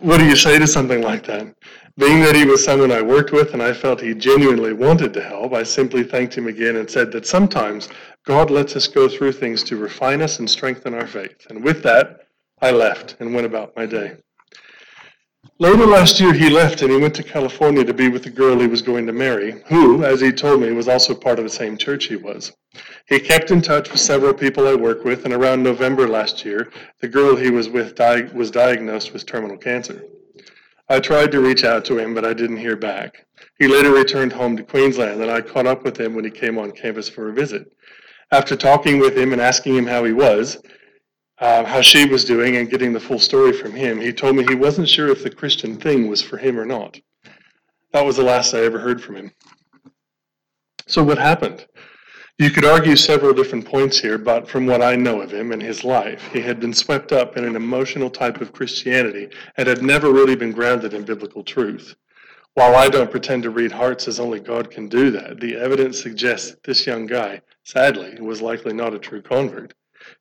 What 0.00 0.18
do 0.18 0.26
you 0.26 0.36
say 0.36 0.58
to 0.58 0.66
something 0.66 1.00
like 1.00 1.24
that? 1.24 1.54
Being 1.96 2.20
that 2.20 2.36
he 2.36 2.44
was 2.44 2.64
someone 2.64 2.92
I 2.92 3.02
worked 3.02 3.32
with 3.32 3.52
and 3.52 3.62
I 3.62 3.72
felt 3.72 4.00
he 4.00 4.14
genuinely 4.14 4.72
wanted 4.72 5.12
to 5.14 5.22
help, 5.22 5.52
I 5.52 5.64
simply 5.64 6.02
thanked 6.02 6.36
him 6.36 6.46
again 6.46 6.76
and 6.76 6.88
said 6.88 7.12
that 7.12 7.26
sometimes 7.26 7.88
God 8.24 8.50
lets 8.50 8.76
us 8.76 8.86
go 8.86 9.08
through 9.08 9.32
things 9.32 9.62
to 9.64 9.76
refine 9.76 10.22
us 10.22 10.38
and 10.38 10.48
strengthen 10.48 10.94
our 10.94 11.06
faith. 11.06 11.46
And 11.50 11.64
with 11.64 11.82
that, 11.82 12.20
I 12.62 12.70
left 12.70 13.16
and 13.20 13.34
went 13.34 13.46
about 13.46 13.76
my 13.76 13.86
day. 13.86 14.16
Later 15.58 15.86
last 15.86 16.20
year, 16.20 16.32
he 16.32 16.48
left 16.48 16.82
and 16.82 16.90
he 16.90 16.98
went 16.98 17.14
to 17.16 17.22
California 17.22 17.84
to 17.84 17.94
be 17.94 18.08
with 18.08 18.22
the 18.22 18.30
girl 18.30 18.58
he 18.58 18.66
was 18.66 18.82
going 18.82 19.06
to 19.06 19.12
marry, 19.12 19.62
who, 19.66 20.04
as 20.04 20.20
he 20.20 20.32
told 20.32 20.60
me, 20.60 20.72
was 20.72 20.88
also 20.88 21.14
part 21.14 21.38
of 21.38 21.44
the 21.44 21.50
same 21.50 21.76
church 21.76 22.06
he 22.06 22.16
was. 22.16 22.52
He 23.08 23.18
kept 23.18 23.50
in 23.50 23.60
touch 23.60 23.90
with 23.90 24.00
several 24.00 24.32
people 24.32 24.68
I 24.68 24.74
work 24.74 25.04
with, 25.04 25.24
and 25.24 25.34
around 25.34 25.62
November 25.62 26.08
last 26.08 26.44
year, 26.44 26.70
the 27.00 27.08
girl 27.08 27.36
he 27.36 27.50
was 27.50 27.68
with 27.68 27.94
di- 27.94 28.30
was 28.34 28.50
diagnosed 28.50 29.12
with 29.12 29.26
terminal 29.26 29.56
cancer. 29.56 30.04
I 30.90 30.98
tried 30.98 31.30
to 31.30 31.40
reach 31.40 31.62
out 31.62 31.84
to 31.84 31.98
him, 31.98 32.14
but 32.14 32.24
I 32.24 32.34
didn't 32.34 32.56
hear 32.56 32.74
back. 32.76 33.24
He 33.60 33.68
later 33.68 33.92
returned 33.92 34.32
home 34.32 34.56
to 34.56 34.64
Queensland, 34.64 35.22
and 35.22 35.30
I 35.30 35.40
caught 35.40 35.66
up 35.66 35.84
with 35.84 35.96
him 35.96 36.16
when 36.16 36.24
he 36.24 36.32
came 36.32 36.58
on 36.58 36.72
campus 36.72 37.08
for 37.08 37.28
a 37.28 37.32
visit. 37.32 37.72
After 38.32 38.56
talking 38.56 38.98
with 38.98 39.16
him 39.16 39.32
and 39.32 39.40
asking 39.40 39.76
him 39.76 39.86
how 39.86 40.02
he 40.02 40.12
was, 40.12 40.60
uh, 41.38 41.64
how 41.64 41.80
she 41.80 42.06
was 42.06 42.24
doing, 42.24 42.56
and 42.56 42.68
getting 42.68 42.92
the 42.92 42.98
full 42.98 43.20
story 43.20 43.52
from 43.52 43.70
him, 43.72 44.00
he 44.00 44.12
told 44.12 44.34
me 44.34 44.44
he 44.44 44.56
wasn't 44.56 44.88
sure 44.88 45.08
if 45.08 45.22
the 45.22 45.30
Christian 45.30 45.76
thing 45.76 46.08
was 46.08 46.22
for 46.22 46.38
him 46.38 46.58
or 46.58 46.66
not. 46.66 46.98
That 47.92 48.04
was 48.04 48.16
the 48.16 48.24
last 48.24 48.52
I 48.52 48.64
ever 48.64 48.80
heard 48.80 49.00
from 49.00 49.14
him. 49.14 49.30
So, 50.88 51.04
what 51.04 51.18
happened? 51.18 51.66
You 52.40 52.48
could 52.48 52.64
argue 52.64 52.96
several 52.96 53.34
different 53.34 53.66
points 53.66 53.98
here, 53.98 54.16
but 54.16 54.48
from 54.48 54.64
what 54.64 54.80
I 54.80 54.96
know 54.96 55.20
of 55.20 55.30
him 55.30 55.52
and 55.52 55.60
his 55.60 55.84
life, 55.84 56.26
he 56.32 56.40
had 56.40 56.58
been 56.58 56.72
swept 56.72 57.12
up 57.12 57.36
in 57.36 57.44
an 57.44 57.54
emotional 57.54 58.08
type 58.08 58.40
of 58.40 58.54
Christianity 58.54 59.28
and 59.58 59.68
had 59.68 59.82
never 59.82 60.10
really 60.10 60.36
been 60.36 60.52
grounded 60.52 60.94
in 60.94 61.04
biblical 61.04 61.44
truth. 61.44 61.94
While 62.54 62.76
I 62.76 62.88
don't 62.88 63.10
pretend 63.10 63.42
to 63.42 63.50
read 63.50 63.72
hearts 63.72 64.08
as 64.08 64.18
only 64.18 64.40
God 64.40 64.70
can 64.70 64.88
do 64.88 65.10
that, 65.10 65.38
the 65.38 65.54
evidence 65.54 66.00
suggests 66.00 66.52
that 66.52 66.62
this 66.62 66.86
young 66.86 67.04
guy, 67.04 67.42
sadly, 67.64 68.18
was 68.22 68.40
likely 68.40 68.72
not 68.72 68.94
a 68.94 68.98
true 68.98 69.20
convert. 69.20 69.74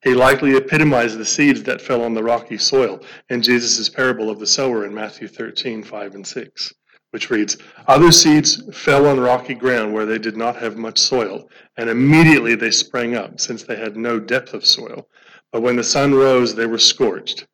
He 0.04 0.14
likely 0.14 0.58
epitomized 0.58 1.18
the 1.18 1.24
seeds 1.24 1.64
that 1.64 1.82
fell 1.82 2.04
on 2.04 2.16
the 2.16 2.24
rocky 2.24 2.58
soil 2.58 3.00
in 3.30 3.42
Jesus' 3.42 3.88
parable 3.88 4.30
of 4.30 4.40
the 4.40 4.46
sower 4.46 4.86
in 4.86 4.94
Matthew 4.94 5.30
13, 5.30 5.84
5 5.84 6.16
and 6.16 6.28
6. 6.28 6.74
Which 7.12 7.30
reads 7.30 7.58
Other 7.88 8.12
seeds 8.12 8.64
fell 8.78 9.08
on 9.08 9.20
rocky 9.20 9.54
ground 9.54 9.94
where 9.94 10.06
they 10.06 10.20
did 10.20 10.38
not 10.38 10.56
have 10.58 10.78
much 10.78 10.98
soil, 10.98 11.50
and 11.78 11.90
immediately 11.90 12.56
they 12.56 12.72
sprang 12.72 13.16
up, 13.16 13.40
since 13.40 13.64
they 13.64 13.76
had 13.76 13.98
no 13.98 14.20
depth 14.20 14.54
of 14.54 14.66
soil. 14.66 15.08
But 15.52 15.62
when 15.62 15.76
the 15.76 15.84
sun 15.84 16.14
rose, 16.14 16.54
they 16.54 16.66
were 16.66 16.78
scorched, 16.78 17.48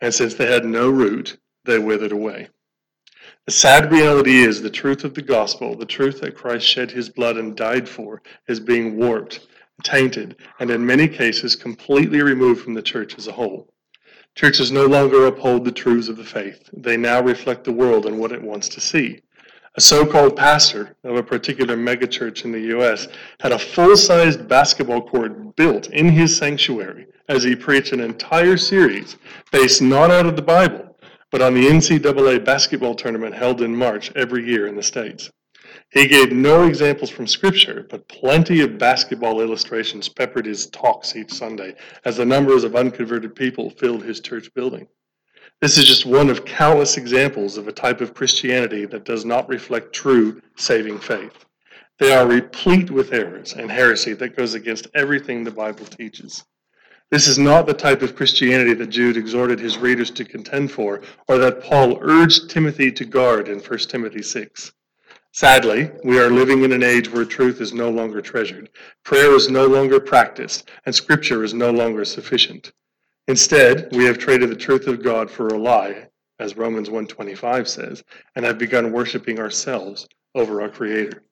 and 0.00 0.14
since 0.14 0.34
they 0.34 0.50
had 0.50 0.64
no 0.64 0.88
root, 0.88 1.38
they 1.64 1.78
withered 1.78 2.12
away. 2.12 2.48
The 3.46 3.52
sad 3.52 3.90
reality 3.90 4.38
is 4.42 4.62
the 4.62 4.70
truth 4.70 5.02
of 5.02 5.14
the 5.14 5.22
gospel, 5.22 5.76
the 5.76 5.86
truth 5.86 6.20
that 6.20 6.36
Christ 6.36 6.66
shed 6.66 6.90
his 6.90 7.08
blood 7.08 7.36
and 7.36 7.56
died 7.56 7.88
for, 7.88 8.22
is 8.46 8.60
being 8.60 8.96
warped, 8.96 9.48
tainted, 9.82 10.36
and 10.60 10.70
in 10.70 10.84
many 10.84 11.08
cases 11.08 11.56
completely 11.56 12.22
removed 12.22 12.62
from 12.62 12.74
the 12.74 12.82
church 12.82 13.16
as 13.18 13.26
a 13.26 13.32
whole. 13.32 13.69
Churches 14.40 14.72
no 14.72 14.86
longer 14.86 15.26
uphold 15.26 15.66
the 15.66 15.70
truths 15.70 16.08
of 16.08 16.16
the 16.16 16.24
faith. 16.24 16.70
They 16.72 16.96
now 16.96 17.20
reflect 17.20 17.62
the 17.62 17.72
world 17.72 18.06
and 18.06 18.18
what 18.18 18.32
it 18.32 18.40
wants 18.40 18.70
to 18.70 18.80
see. 18.80 19.20
A 19.74 19.82
so 19.82 20.06
called 20.06 20.34
pastor 20.34 20.96
of 21.04 21.14
a 21.16 21.22
particular 21.22 21.76
megachurch 21.76 22.46
in 22.46 22.50
the 22.50 22.72
U.S. 22.74 23.06
had 23.40 23.52
a 23.52 23.58
full 23.58 23.98
sized 23.98 24.48
basketball 24.48 25.06
court 25.06 25.56
built 25.56 25.88
in 25.88 26.08
his 26.08 26.34
sanctuary 26.34 27.04
as 27.28 27.44
he 27.44 27.54
preached 27.54 27.92
an 27.92 28.00
entire 28.00 28.56
series 28.56 29.18
based 29.52 29.82
not 29.82 30.10
out 30.10 30.24
of 30.24 30.36
the 30.36 30.40
Bible, 30.56 30.96
but 31.30 31.42
on 31.42 31.52
the 31.52 31.66
NCAA 31.66 32.42
basketball 32.42 32.94
tournament 32.94 33.34
held 33.34 33.60
in 33.60 33.76
March 33.76 34.10
every 34.16 34.46
year 34.46 34.66
in 34.66 34.74
the 34.74 34.82
States. 34.82 35.30
He 35.90 36.06
gave 36.06 36.30
no 36.30 36.66
examples 36.66 37.10
from 37.10 37.26
Scripture, 37.26 37.84
but 37.90 38.06
plenty 38.06 38.60
of 38.60 38.78
basketball 38.78 39.40
illustrations 39.40 40.08
peppered 40.08 40.46
his 40.46 40.68
talks 40.68 41.16
each 41.16 41.32
Sunday 41.32 41.74
as 42.04 42.16
the 42.16 42.24
numbers 42.24 42.62
of 42.62 42.76
unconverted 42.76 43.34
people 43.34 43.70
filled 43.70 44.04
his 44.04 44.20
church 44.20 44.54
building. 44.54 44.86
This 45.60 45.76
is 45.76 45.84
just 45.84 46.06
one 46.06 46.30
of 46.30 46.44
countless 46.44 46.96
examples 46.96 47.56
of 47.56 47.66
a 47.66 47.72
type 47.72 48.00
of 48.00 48.14
Christianity 48.14 48.86
that 48.86 49.04
does 49.04 49.24
not 49.24 49.48
reflect 49.48 49.92
true 49.92 50.40
saving 50.56 51.00
faith. 51.00 51.44
They 51.98 52.14
are 52.14 52.26
replete 52.26 52.90
with 52.92 53.12
errors 53.12 53.54
and 53.54 53.68
heresy 53.68 54.12
that 54.14 54.36
goes 54.36 54.54
against 54.54 54.86
everything 54.94 55.42
the 55.42 55.50
Bible 55.50 55.86
teaches. 55.86 56.44
This 57.10 57.26
is 57.26 57.36
not 57.36 57.66
the 57.66 57.74
type 57.74 58.02
of 58.02 58.14
Christianity 58.14 58.74
that 58.74 58.90
Jude 58.90 59.16
exhorted 59.16 59.58
his 59.58 59.76
readers 59.76 60.12
to 60.12 60.24
contend 60.24 60.70
for, 60.70 61.02
or 61.26 61.38
that 61.38 61.64
Paul 61.64 61.98
urged 62.00 62.48
Timothy 62.48 62.92
to 62.92 63.04
guard 63.04 63.48
in 63.48 63.58
1 63.58 63.78
Timothy 63.80 64.22
6. 64.22 64.72
Sadly, 65.32 65.90
we 66.02 66.18
are 66.18 66.28
living 66.28 66.64
in 66.64 66.72
an 66.72 66.82
age 66.82 67.08
where 67.08 67.24
truth 67.24 67.60
is 67.60 67.72
no 67.72 67.88
longer 67.88 68.20
treasured, 68.20 68.68
prayer 69.04 69.32
is 69.34 69.48
no 69.48 69.66
longer 69.66 70.00
practiced, 70.00 70.68
and 70.86 70.94
scripture 70.94 71.44
is 71.44 71.54
no 71.54 71.70
longer 71.70 72.04
sufficient. 72.04 72.72
Instead, 73.28 73.88
we 73.92 74.04
have 74.04 74.18
traded 74.18 74.50
the 74.50 74.56
truth 74.56 74.88
of 74.88 75.04
God 75.04 75.30
for 75.30 75.46
a 75.46 75.58
lie, 75.58 76.08
as 76.40 76.56
Romans 76.56 76.90
1:25 76.90 77.68
says, 77.68 78.02
and 78.34 78.44
have 78.44 78.58
begun 78.58 78.90
worshiping 78.90 79.38
ourselves 79.38 80.08
over 80.34 80.60
our 80.60 80.68
creator. 80.68 81.22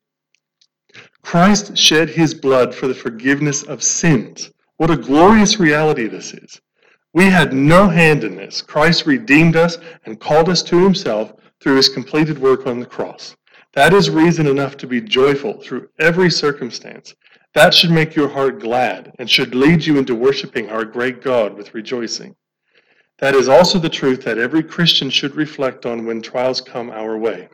Christ 1.23 1.77
shed 1.77 2.09
his 2.09 2.35
blood 2.35 2.75
for 2.75 2.87
the 2.87 2.95
forgiveness 2.95 3.65
of 3.65 3.83
sins. 3.83 4.53
What 4.77 4.93
a 4.93 4.97
glorious 4.97 5.59
reality 5.59 6.07
this 6.07 6.33
is. 6.35 6.61
We 7.15 7.25
had 7.25 7.53
no 7.53 7.89
hand 7.89 8.23
in 8.23 8.37
this. 8.37 8.63
Christ 8.63 9.07
redeemed 9.07 9.57
us 9.57 9.77
and 10.05 10.21
called 10.21 10.49
us 10.49 10.63
to 10.63 10.85
himself 10.85 11.33
through 11.61 11.77
his 11.77 11.89
completed 11.89 12.39
work 12.39 12.67
on 12.69 12.79
the 12.79 12.87
cross. 12.87 13.35
That 13.79 13.95
is 13.95 14.11
reason 14.11 14.49
enough 14.49 14.77
to 14.79 14.89
be 14.89 15.01
joyful 15.01 15.61
through 15.63 15.89
every 16.01 16.31
circumstance. 16.31 17.15
That 17.55 17.73
should 17.73 17.93
make 17.93 18.17
your 18.17 18.29
heart 18.29 18.59
glad 18.59 19.13
and 19.21 19.31
should 19.31 19.55
lead 19.55 19.87
you 19.87 19.99
into 19.99 20.17
worshiping 20.17 20.69
our 20.69 20.85
great 20.85 21.23
God 21.23 21.57
with 21.57 21.75
rejoicing. 21.75 22.35
That 23.21 23.37
is 23.37 23.49
also 23.49 23.79
the 23.79 23.89
truth 23.89 24.25
that 24.25 24.37
every 24.37 24.65
Christian 24.65 25.11
should 25.11 25.37
reflect 25.37 25.87
on 25.87 26.07
when 26.07 26.21
trials 26.21 26.61
come 26.61 26.91
our 26.91 27.17
way. 27.17 27.49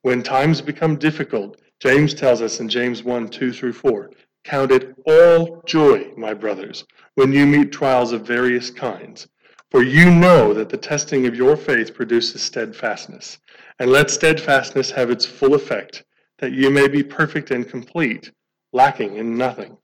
When 0.00 0.22
times 0.22 0.62
become 0.62 0.96
difficult, 0.96 1.60
James 1.78 2.14
tells 2.14 2.40
us 2.40 2.58
in 2.58 2.70
James 2.70 3.04
1 3.04 3.28
2 3.28 3.52
through 3.52 3.74
4 3.74 4.10
Count 4.44 4.72
it 4.72 4.94
all 5.04 5.62
joy, 5.66 6.10
my 6.16 6.32
brothers, 6.32 6.86
when 7.16 7.34
you 7.34 7.44
meet 7.44 7.70
trials 7.70 8.12
of 8.12 8.26
various 8.26 8.70
kinds. 8.70 9.28
For 9.70 9.82
you 9.82 10.10
know 10.10 10.54
that 10.54 10.68
the 10.68 10.76
testing 10.76 11.26
of 11.26 11.34
your 11.34 11.56
faith 11.56 11.94
produces 11.94 12.42
steadfastness. 12.42 13.38
And 13.78 13.90
let 13.90 14.10
steadfastness 14.10 14.90
have 14.92 15.10
its 15.10 15.26
full 15.26 15.54
effect, 15.54 16.04
that 16.38 16.52
you 16.52 16.70
may 16.70 16.88
be 16.88 17.02
perfect 17.02 17.50
and 17.50 17.68
complete, 17.68 18.30
lacking 18.72 19.16
in 19.16 19.36
nothing. 19.36 19.76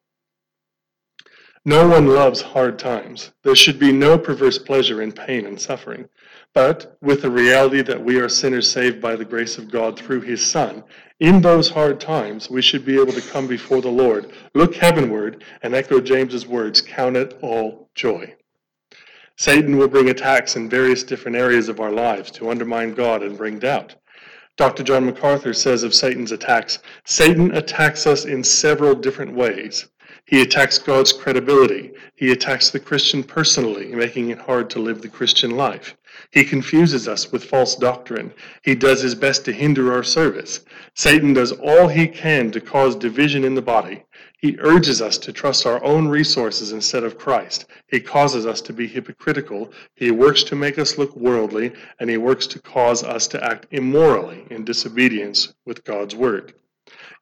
No 1.64 1.88
one 1.88 2.08
loves 2.08 2.42
hard 2.42 2.78
times. 2.78 3.32
There 3.44 3.54
should 3.54 3.78
be 3.78 3.92
no 3.92 4.18
perverse 4.18 4.58
pleasure 4.58 5.00
in 5.00 5.12
pain 5.12 5.46
and 5.46 5.60
suffering. 5.60 6.08
But 6.54 6.96
with 7.00 7.22
the 7.22 7.30
reality 7.30 7.82
that 7.82 8.02
we 8.02 8.18
are 8.18 8.28
sinners 8.28 8.68
saved 8.68 9.00
by 9.00 9.14
the 9.14 9.24
grace 9.24 9.58
of 9.58 9.70
God 9.70 9.96
through 9.96 10.22
his 10.22 10.44
Son, 10.44 10.82
in 11.20 11.40
those 11.40 11.70
hard 11.70 12.00
times 12.00 12.50
we 12.50 12.62
should 12.62 12.84
be 12.84 13.00
able 13.00 13.12
to 13.12 13.30
come 13.30 13.46
before 13.46 13.80
the 13.80 13.88
Lord, 13.88 14.32
look 14.54 14.74
heavenward, 14.74 15.44
and 15.62 15.74
echo 15.74 16.00
James's 16.00 16.46
words, 16.46 16.80
count 16.80 17.16
it 17.16 17.38
all 17.42 17.88
joy. 17.94 18.34
Satan 19.42 19.76
will 19.76 19.88
bring 19.88 20.08
attacks 20.08 20.54
in 20.54 20.68
various 20.68 21.02
different 21.02 21.36
areas 21.36 21.68
of 21.68 21.80
our 21.80 21.90
lives 21.90 22.30
to 22.30 22.48
undermine 22.48 22.94
God 22.94 23.24
and 23.24 23.36
bring 23.36 23.58
doubt. 23.58 23.96
Dr. 24.56 24.84
John 24.84 25.04
MacArthur 25.04 25.52
says 25.52 25.82
of 25.82 25.94
Satan's 25.94 26.30
attacks 26.30 26.78
Satan 27.06 27.52
attacks 27.52 28.06
us 28.06 28.24
in 28.24 28.44
several 28.44 28.94
different 28.94 29.34
ways. 29.34 29.88
He 30.26 30.42
attacks 30.42 30.78
God's 30.78 31.12
credibility. 31.12 31.90
He 32.14 32.30
attacks 32.30 32.70
the 32.70 32.78
Christian 32.78 33.24
personally, 33.24 33.86
making 33.86 34.30
it 34.30 34.38
hard 34.38 34.70
to 34.70 34.78
live 34.78 35.02
the 35.02 35.08
Christian 35.08 35.50
life. 35.56 35.96
He 36.30 36.44
confuses 36.44 37.08
us 37.08 37.32
with 37.32 37.42
false 37.42 37.74
doctrine. 37.74 38.32
He 38.62 38.76
does 38.76 39.02
his 39.02 39.16
best 39.16 39.44
to 39.46 39.52
hinder 39.52 39.92
our 39.92 40.04
service. 40.04 40.60
Satan 40.94 41.32
does 41.32 41.50
all 41.50 41.88
he 41.88 42.06
can 42.06 42.52
to 42.52 42.60
cause 42.60 42.94
division 42.94 43.42
in 43.42 43.56
the 43.56 43.62
body. 43.62 44.04
He 44.42 44.56
urges 44.58 45.00
us 45.00 45.18
to 45.18 45.32
trust 45.32 45.66
our 45.66 45.82
own 45.84 46.08
resources 46.08 46.72
instead 46.72 47.04
of 47.04 47.16
Christ. 47.16 47.66
He 47.86 48.00
causes 48.00 48.44
us 48.44 48.60
to 48.62 48.72
be 48.72 48.88
hypocritical. 48.88 49.70
He 49.94 50.10
works 50.10 50.42
to 50.42 50.56
make 50.56 50.80
us 50.80 50.98
look 50.98 51.14
worldly, 51.14 51.72
and 52.00 52.10
he 52.10 52.16
works 52.16 52.48
to 52.48 52.58
cause 52.60 53.04
us 53.04 53.28
to 53.28 53.44
act 53.44 53.68
immorally 53.70 54.44
in 54.50 54.64
disobedience 54.64 55.54
with 55.64 55.84
God's 55.84 56.16
word. 56.16 56.54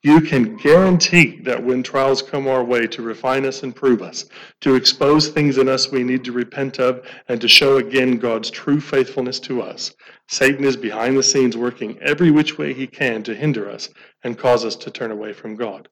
You 0.02 0.22
can 0.22 0.56
guarantee 0.56 1.40
that 1.40 1.62
when 1.62 1.82
trials 1.82 2.22
come 2.22 2.48
our 2.48 2.64
way 2.64 2.86
to 2.86 3.02
refine 3.02 3.44
us 3.44 3.64
and 3.64 3.76
prove 3.76 4.00
us, 4.00 4.24
to 4.62 4.74
expose 4.74 5.28
things 5.28 5.58
in 5.58 5.68
us 5.68 5.92
we 5.92 6.02
need 6.02 6.24
to 6.24 6.32
repent 6.32 6.78
of, 6.78 7.06
and 7.28 7.38
to 7.42 7.48
show 7.48 7.76
again 7.76 8.16
God's 8.16 8.50
true 8.50 8.80
faithfulness 8.80 9.38
to 9.40 9.60
us, 9.60 9.94
Satan 10.28 10.64
is 10.64 10.78
behind 10.78 11.18
the 11.18 11.22
scenes 11.22 11.54
working 11.54 11.98
every 11.98 12.30
which 12.30 12.56
way 12.56 12.72
he 12.72 12.86
can 12.86 13.22
to 13.24 13.34
hinder 13.34 13.68
us 13.68 13.90
and 14.24 14.38
cause 14.38 14.64
us 14.64 14.74
to 14.76 14.90
turn 14.90 15.10
away 15.10 15.34
from 15.34 15.54
God 15.54 15.86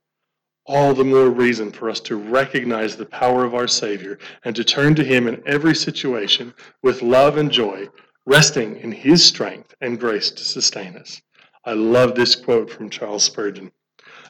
all 0.69 0.93
the 0.93 1.03
more 1.03 1.31
reason 1.31 1.73
for 1.73 1.89
us 1.89 1.99
to 1.99 2.17
recognize 2.17 2.95
the 2.95 3.07
power 3.07 3.43
of 3.43 3.55
our 3.55 3.67
Savior 3.67 4.19
and 4.45 4.55
to 4.55 4.63
turn 4.63 4.95
to 4.97 5.03
Him 5.03 5.27
in 5.27 5.43
every 5.47 5.75
situation 5.75 6.53
with 6.83 7.01
love 7.01 7.39
and 7.39 7.51
joy, 7.51 7.89
resting 8.27 8.77
in 8.77 8.93
His 8.93 9.25
strength 9.25 9.75
and 9.81 9.99
grace 9.99 10.31
to 10.31 10.45
sustain 10.45 10.95
us. 10.97 11.23
I 11.65 11.73
love 11.73 12.15
this 12.15 12.37
quote 12.37 12.71
from 12.71 12.91
Charles 12.91 13.25
Spurgeon 13.25 13.73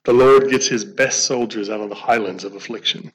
The 0.04 0.12
Lord 0.12 0.48
gets 0.48 0.68
His 0.68 0.84
best 0.84 1.24
soldiers 1.24 1.68
out 1.68 1.80
of 1.80 1.88
the 1.88 1.96
highlands 1.96 2.44
of 2.44 2.54
affliction. 2.54 3.12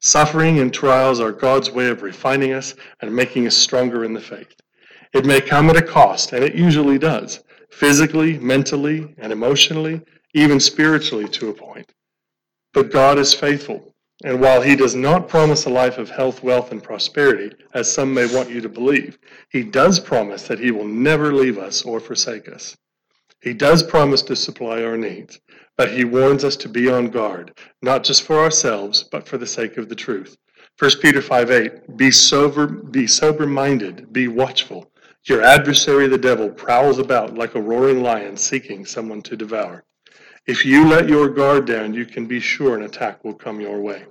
Suffering 0.00 0.58
and 0.58 0.72
trials 0.72 1.20
are 1.20 1.32
God's 1.32 1.70
way 1.70 1.88
of 1.88 2.02
refining 2.02 2.52
us 2.52 2.74
and 3.00 3.16
making 3.16 3.46
us 3.46 3.56
stronger 3.56 4.04
in 4.04 4.12
the 4.12 4.20
faith. 4.20 4.54
It 5.14 5.24
may 5.24 5.40
come 5.40 5.70
at 5.70 5.76
a 5.78 5.82
cost, 5.82 6.34
and 6.34 6.44
it 6.44 6.54
usually 6.54 6.98
does, 6.98 7.42
physically, 7.70 8.38
mentally, 8.38 9.14
and 9.16 9.32
emotionally, 9.32 10.02
even 10.34 10.60
spiritually 10.60 11.26
to 11.28 11.48
a 11.48 11.54
point. 11.54 11.90
But 12.76 12.90
God 12.90 13.18
is 13.18 13.32
faithful. 13.32 13.94
And 14.22 14.38
while 14.38 14.60
he 14.60 14.76
does 14.76 14.94
not 14.94 15.30
promise 15.30 15.64
a 15.64 15.70
life 15.70 15.96
of 15.96 16.10
health, 16.10 16.42
wealth, 16.42 16.72
and 16.72 16.82
prosperity, 16.82 17.56
as 17.72 17.90
some 17.90 18.12
may 18.12 18.26
want 18.26 18.50
you 18.50 18.60
to 18.60 18.68
believe, 18.68 19.16
he 19.48 19.62
does 19.62 19.98
promise 19.98 20.42
that 20.42 20.58
he 20.58 20.70
will 20.70 20.84
never 20.84 21.32
leave 21.32 21.56
us 21.56 21.84
or 21.84 22.00
forsake 22.00 22.50
us. 22.50 22.76
He 23.40 23.54
does 23.54 23.82
promise 23.82 24.20
to 24.24 24.36
supply 24.36 24.82
our 24.82 24.98
needs, 24.98 25.40
but 25.78 25.90
he 25.90 26.04
warns 26.04 26.44
us 26.44 26.54
to 26.56 26.68
be 26.68 26.90
on 26.90 27.08
guard, 27.08 27.58
not 27.80 28.04
just 28.04 28.24
for 28.24 28.40
ourselves, 28.40 29.04
but 29.04 29.26
for 29.26 29.38
the 29.38 29.46
sake 29.46 29.78
of 29.78 29.88
the 29.88 29.94
truth. 29.94 30.36
1 30.78 30.90
Peter 31.00 31.22
5 31.22 31.50
8, 31.50 31.96
be 31.96 32.10
sober, 32.10 32.66
be 32.66 33.06
sober 33.06 33.46
minded, 33.46 34.12
be 34.12 34.28
watchful. 34.28 34.90
Your 35.24 35.40
adversary 35.40 36.08
the 36.08 36.18
devil 36.18 36.50
prowls 36.50 36.98
about 36.98 37.38
like 37.38 37.54
a 37.54 37.62
roaring 37.62 38.02
lion 38.02 38.36
seeking 38.36 38.84
someone 38.84 39.22
to 39.22 39.34
devour. 39.34 39.82
If 40.46 40.64
you 40.64 40.86
let 40.86 41.08
your 41.08 41.28
guard 41.28 41.66
down, 41.66 41.92
you 41.92 42.06
can 42.06 42.26
be 42.26 42.38
sure 42.38 42.76
an 42.76 42.84
attack 42.84 43.24
will 43.24 43.34
come 43.34 43.60
your 43.60 43.80
way. 43.80 44.04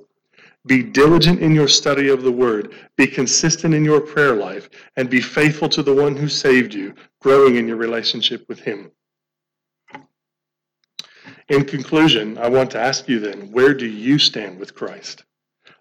Be 0.65 0.83
diligent 0.83 1.39
in 1.39 1.55
your 1.55 1.67
study 1.67 2.09
of 2.09 2.23
the 2.23 2.31
word, 2.31 2.73
be 2.97 3.07
consistent 3.07 3.73
in 3.73 3.85
your 3.85 4.01
prayer 4.01 4.35
life, 4.35 4.69
and 4.97 5.09
be 5.09 5.21
faithful 5.21 5.69
to 5.69 5.83
the 5.83 5.93
one 5.93 6.15
who 6.15 6.27
saved 6.27 6.73
you, 6.73 6.93
growing 7.21 7.55
in 7.55 7.67
your 7.67 7.77
relationship 7.77 8.45
with 8.49 8.59
him. 8.59 8.91
In 11.49 11.63
conclusion, 11.63 12.37
I 12.37 12.49
want 12.49 12.71
to 12.71 12.79
ask 12.79 13.07
you 13.07 13.19
then, 13.19 13.51
where 13.51 13.73
do 13.73 13.85
you 13.85 14.17
stand 14.17 14.59
with 14.59 14.73
Christ? 14.73 15.23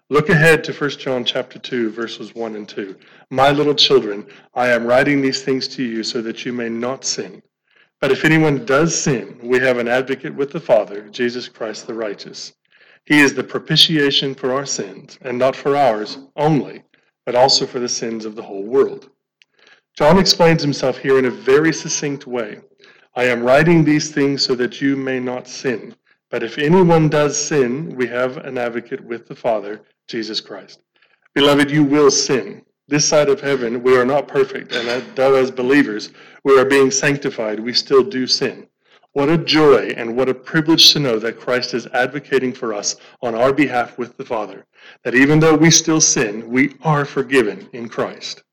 Look 0.09 0.29
ahead 0.29 0.63
to 0.65 0.73
1 0.73 0.89
John 0.91 1.25
chapter 1.25 1.57
2 1.57 1.89
verses 1.89 2.35
1 2.35 2.55
and 2.55 2.69
2. 2.69 2.95
My 3.31 3.49
little 3.49 3.73
children, 3.73 4.27
I 4.53 4.67
am 4.67 4.85
writing 4.85 5.19
these 5.19 5.41
things 5.41 5.67
to 5.69 5.83
you 5.83 6.03
so 6.03 6.21
that 6.21 6.45
you 6.45 6.53
may 6.53 6.69
not 6.69 7.03
sin. 7.03 7.41
But 8.05 8.11
if 8.11 8.23
anyone 8.23 8.65
does 8.65 8.93
sin, 8.93 9.39
we 9.41 9.57
have 9.61 9.79
an 9.79 9.87
advocate 9.87 10.35
with 10.35 10.51
the 10.51 10.59
Father, 10.59 11.09
Jesus 11.09 11.49
Christ 11.49 11.87
the 11.87 11.95
righteous. 11.95 12.53
He 13.05 13.19
is 13.19 13.33
the 13.33 13.43
propitiation 13.43 14.35
for 14.35 14.53
our 14.53 14.67
sins, 14.67 15.17
and 15.21 15.39
not 15.39 15.55
for 15.55 15.75
ours 15.75 16.19
only, 16.35 16.83
but 17.25 17.33
also 17.33 17.65
for 17.65 17.79
the 17.79 17.89
sins 17.89 18.23
of 18.23 18.35
the 18.35 18.43
whole 18.43 18.61
world. 18.61 19.09
John 19.97 20.19
explains 20.19 20.61
himself 20.61 20.99
here 20.99 21.17
in 21.17 21.25
a 21.25 21.31
very 21.31 21.73
succinct 21.73 22.27
way. 22.27 22.59
I 23.15 23.23
am 23.23 23.41
writing 23.41 23.83
these 23.83 24.11
things 24.11 24.45
so 24.45 24.53
that 24.53 24.79
you 24.81 24.95
may 24.95 25.19
not 25.19 25.47
sin. 25.47 25.95
But 26.29 26.43
if 26.43 26.59
anyone 26.59 27.09
does 27.09 27.35
sin, 27.35 27.95
we 27.95 28.05
have 28.05 28.37
an 28.37 28.59
advocate 28.59 29.03
with 29.03 29.27
the 29.27 29.35
Father, 29.35 29.81
Jesus 30.07 30.39
Christ. 30.41 30.79
Beloved, 31.33 31.71
you 31.71 31.83
will 31.83 32.11
sin. 32.11 32.61
This 32.87 33.05
side 33.07 33.29
of 33.29 33.41
heaven, 33.41 33.81
we 33.81 33.97
are 33.97 34.05
not 34.05 34.27
perfect, 34.27 34.71
and 34.75 35.03
though 35.15 35.33
as 35.33 35.49
believers 35.49 36.11
we 36.43 36.59
are 36.59 36.65
being 36.65 36.91
sanctified, 36.91 37.59
we 37.59 37.73
still 37.73 38.03
do 38.03 38.27
sin. 38.27 38.67
What 39.13 39.27
a 39.27 39.39
joy 39.39 39.93
and 39.97 40.15
what 40.15 40.29
a 40.29 40.35
privilege 40.35 40.93
to 40.93 40.99
know 40.99 41.17
that 41.17 41.39
Christ 41.39 41.73
is 41.73 41.87
advocating 41.87 42.53
for 42.53 42.75
us 42.75 42.97
on 43.23 43.33
our 43.33 43.51
behalf 43.51 43.97
with 43.97 44.15
the 44.17 44.25
Father, 44.25 44.65
that 45.03 45.15
even 45.15 45.39
though 45.39 45.55
we 45.55 45.71
still 45.71 45.99
sin, 45.99 46.47
we 46.47 46.75
are 46.83 47.05
forgiven 47.05 47.67
in 47.73 47.89
Christ. 47.89 48.43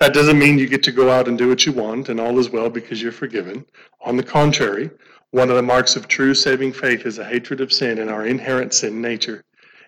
That 0.00 0.14
doesn't 0.14 0.38
mean 0.38 0.58
you 0.58 0.66
get 0.66 0.82
to 0.84 0.92
go 0.92 1.08
out 1.08 1.28
and 1.28 1.38
do 1.38 1.48
what 1.48 1.64
you 1.64 1.70
want 1.70 2.08
and 2.08 2.18
all 2.18 2.38
is 2.40 2.50
well 2.50 2.70
because 2.70 3.00
you're 3.00 3.12
forgiven. 3.12 3.64
On 4.00 4.16
the 4.16 4.22
contrary, 4.24 4.90
one 5.30 5.48
of 5.48 5.56
the 5.56 5.62
marks 5.62 5.94
of 5.94 6.08
true 6.08 6.34
saving 6.34 6.72
faith 6.72 7.06
is 7.06 7.18
a 7.18 7.24
hatred 7.24 7.60
of 7.60 7.72
sin 7.72 7.98
and 7.98 8.10
our 8.10 8.26
inherent 8.26 8.74
sin 8.74 9.00
nature. 9.00 9.44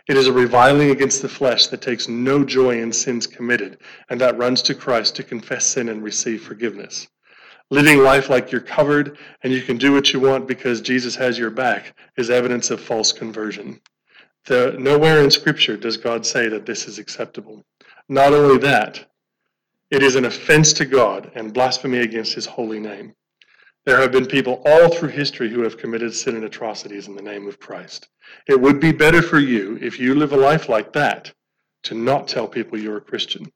It 0.07 0.17
is 0.17 0.29
a 0.29 0.33
reviling 0.33 0.91
against 0.91 1.21
the 1.21 1.29
flesh 1.29 1.67
that 1.67 1.83
takes 1.83 2.07
no 2.07 2.45
joy 2.45 2.81
in 2.81 2.93
sins 2.93 3.27
committed 3.27 3.79
and 4.09 4.21
that 4.21 4.39
runs 4.39 4.63
to 4.63 4.75
Christ 4.75 5.17
to 5.17 5.25
confess 5.25 5.67
sin 5.67 5.89
and 5.89 6.03
receive 6.03 6.45
forgiveness. 6.45 7.09
Living 7.71 7.99
life 7.99 8.31
like 8.31 8.53
you're 8.53 8.61
covered 8.61 9.19
and 9.43 9.53
you 9.53 9.63
can 9.63 9.77
do 9.77 9.93
what 9.93 10.13
you 10.13 10.21
want 10.21 10.47
because 10.47 10.81
Jesus 10.81 11.17
has 11.17 11.37
your 11.37 11.51
back 11.51 11.97
is 12.17 12.31
evidence 12.31 12.71
of 12.71 12.81
false 12.81 13.11
conversion. 13.11 13.81
The, 14.45 14.77
nowhere 14.79 15.25
in 15.25 15.31
Scripture 15.33 15.77
does 15.77 15.97
God 15.97 16.25
say 16.25 16.49
that 16.49 16.67
this 16.67 16.87
is 16.87 17.01
acceptable. 17.01 17.65
Not 18.09 18.33
only 18.33 18.59
that, 18.59 19.05
it 19.91 20.05
is 20.05 20.15
an 20.15 20.25
offense 20.25 20.73
to 20.75 20.85
God 20.85 21.33
and 21.35 21.53
blasphemy 21.53 21.99
against 21.99 22.35
his 22.35 22.47
holy 22.47 22.79
name. 22.79 23.15
There 23.87 24.01
have 24.01 24.11
been 24.11 24.27
people 24.27 24.63
all 24.67 24.89
through 24.91 25.11
history 25.11 25.49
who 25.49 25.63
have 25.63 25.79
committed 25.79 26.13
sin 26.13 26.35
and 26.35 26.45
atrocities 26.45 27.07
in 27.07 27.15
the 27.15 27.23
name 27.23 27.47
of 27.47 27.61
Christ. 27.61 28.09
It 28.49 28.61
would 28.61 28.81
be 28.81 28.91
better 28.91 29.23
for 29.23 29.39
you 29.39 29.79
if 29.81 30.01
you 30.01 30.17
live 30.17 30.33
a 30.33 30.37
life 30.37 30.69
like 30.69 30.93
that 30.95 31.33
to 31.85 31.95
not 31.95 32.27
tell 32.27 32.49
people 32.49 32.79
you're 32.79 32.97
a 32.97 33.01
Christian. 33.01 33.47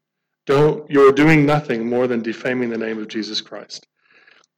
Don't, 0.47 0.89
you're 0.89 1.11
doing 1.11 1.45
nothing 1.45 1.89
more 1.89 2.07
than 2.07 2.23
defaming 2.23 2.71
the 2.71 2.79
name 2.79 2.99
of 2.99 3.09
Jesus 3.09 3.41
Christ. 3.41 3.89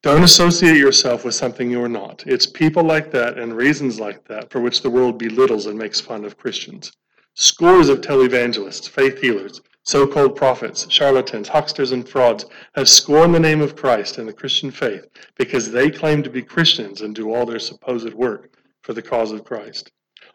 Don't 0.03 0.23
associate 0.23 0.77
yourself 0.77 1.25
with 1.25 1.35
something 1.35 1.71
you're 1.71 1.89
not. 1.89 2.23
It's 2.27 2.45
people 2.45 2.83
like 2.83 3.11
that 3.13 3.39
and 3.39 3.57
reasons 3.57 3.99
like 3.99 4.27
that 4.29 4.51
for 4.51 4.61
which 4.61 4.83
the 4.83 4.91
world 4.91 5.19
belittles 5.19 5.67
and 5.67 5.79
makes 5.79 6.01
fun 6.01 6.27
of 6.27 6.37
Christians. 6.37 6.93
Scores 7.35 7.89
of 7.89 8.03
televangelists, 8.03 8.91
faith 8.91 9.23
healers, 9.23 9.63
so 9.85 10.07
called 10.07 10.37
prophets, 10.37 10.87
charlatans, 10.89 11.49
hucksters, 11.49 11.93
and 11.93 12.09
frauds 12.09 12.47
have 12.75 12.89
scorned 12.89 13.35
the 13.35 13.41
name 13.41 13.61
of 13.61 13.75
Christ 13.75 14.19
and 14.19 14.29
the 14.29 14.33
Christian 14.33 14.71
faith 14.71 15.07
because 15.37 15.71
they 15.71 15.91
claim 15.91 16.23
to 16.23 16.31
be 16.31 16.43
Christians 16.43 17.01
and 17.01 17.15
do 17.15 17.35
all 17.35 17.45
their 17.45 17.59
supposed 17.59 18.15
work 18.15 18.55
for 18.83 18.93
the 18.95 19.03
cause 19.03 19.33
of 19.33 19.45
Christ. 19.45 19.91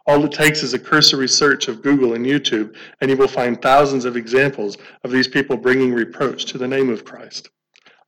All 0.05 0.23
it 0.23 0.31
takes 0.31 0.63
is 0.63 0.73
a 0.73 0.79
cursory 0.79 1.27
search 1.27 1.67
of 1.67 1.81
Google 1.81 2.13
and 2.13 2.25
YouTube, 2.25 2.75
and 3.01 3.09
you 3.09 3.17
will 3.17 3.27
find 3.27 3.61
thousands 3.61 4.05
of 4.05 4.15
examples 4.15 4.77
of 5.03 5.11
these 5.11 5.27
people 5.27 5.57
bringing 5.57 5.93
reproach 5.93 6.45
to 6.45 6.57
the 6.57 6.67
name 6.67 6.89
of 6.89 7.05
Christ. 7.05 7.49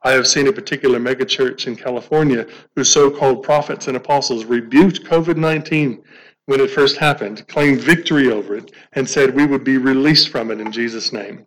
I 0.03 0.11
have 0.11 0.27
seen 0.27 0.47
a 0.47 0.53
particular 0.53 0.97
megachurch 0.97 1.67
in 1.67 1.75
California 1.75 2.47
whose 2.75 2.89
so 2.89 3.11
called 3.11 3.43
prophets 3.43 3.87
and 3.87 3.97
apostles 3.97 4.45
rebuked 4.45 5.03
COVID 5.03 5.35
19 5.35 6.01
when 6.49 6.59
it 6.59 6.71
first 6.71 6.97
happened, 6.97 7.47
claimed 7.47 7.79
victory 7.79 8.31
over 8.31 8.55
it, 8.55 8.71
and 8.93 9.07
said 9.07 9.35
we 9.35 9.45
would 9.45 9.63
be 9.63 9.77
released 9.77 10.29
from 10.29 10.49
it 10.49 10.59
in 10.59 10.71
Jesus' 10.71 11.13
name. 11.13 11.45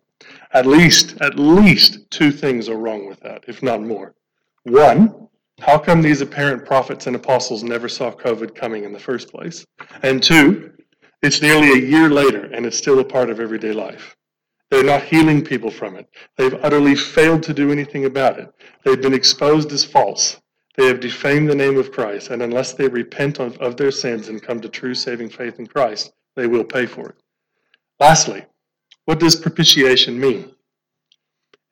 At 0.53 0.65
least, 0.65 1.21
at 1.21 1.37
least 1.37 2.09
two 2.13 2.31
things 2.31 2.69
are 2.69 2.77
wrong 2.77 3.09
with 3.09 3.19
that, 3.19 3.43
if 3.49 3.65
not 3.65 3.83
more. 3.83 4.15
One, 4.63 5.27
how 5.59 5.77
come 5.77 6.03
these 6.03 6.21
apparent 6.21 6.65
prophets 6.65 7.09
and 7.09 7.17
apostles 7.17 7.65
never 7.65 7.89
saw 7.89 8.13
COVID 8.13 8.55
coming 8.55 8.85
in 8.85 8.93
the 8.93 9.01
first 9.01 9.29
place? 9.29 9.67
And 10.05 10.23
two, 10.23 10.71
it's 11.21 11.43
nearly 11.43 11.73
a 11.73 11.85
year 11.85 12.09
later 12.09 12.45
and 12.55 12.65
it's 12.65 12.79
still 12.79 13.01
a 13.01 13.05
part 13.05 13.29
of 13.29 13.41
everyday 13.41 13.73
life. 13.73 14.15
They're 14.71 14.85
not 14.85 15.03
healing 15.03 15.43
people 15.45 15.73
from 15.73 15.97
it. 15.97 16.07
They've 16.37 16.63
utterly 16.63 16.95
failed 16.95 17.43
to 17.43 17.53
do 17.53 17.73
anything 17.73 18.05
about 18.05 18.39
it. 18.39 18.53
They've 18.85 19.03
been 19.03 19.15
exposed 19.15 19.73
as 19.73 19.85
false. 19.85 20.41
They 20.75 20.87
have 20.87 21.01
defamed 21.01 21.51
the 21.51 21.55
name 21.55 21.77
of 21.77 21.93
Christ, 21.93 22.31
and 22.31 22.41
unless 22.41 22.73
they 22.73 22.89
repent 22.89 23.39
of, 23.39 23.59
of 23.59 23.77
their 23.77 23.91
sins 23.91 24.29
and 24.29 24.43
come 24.43 24.59
to 24.61 24.71
true 24.71 24.95
saving 24.95 25.29
faith 25.29 25.59
in 25.59 25.67
Christ, 25.67 26.13
they 26.35 26.47
will 26.47 26.65
pay 26.65 26.87
for 26.87 27.11
it. 27.11 27.17
Lastly, 28.01 28.47
what 29.05 29.21
does 29.21 29.37
propitiation 29.37 30.19
mean? 30.19 30.55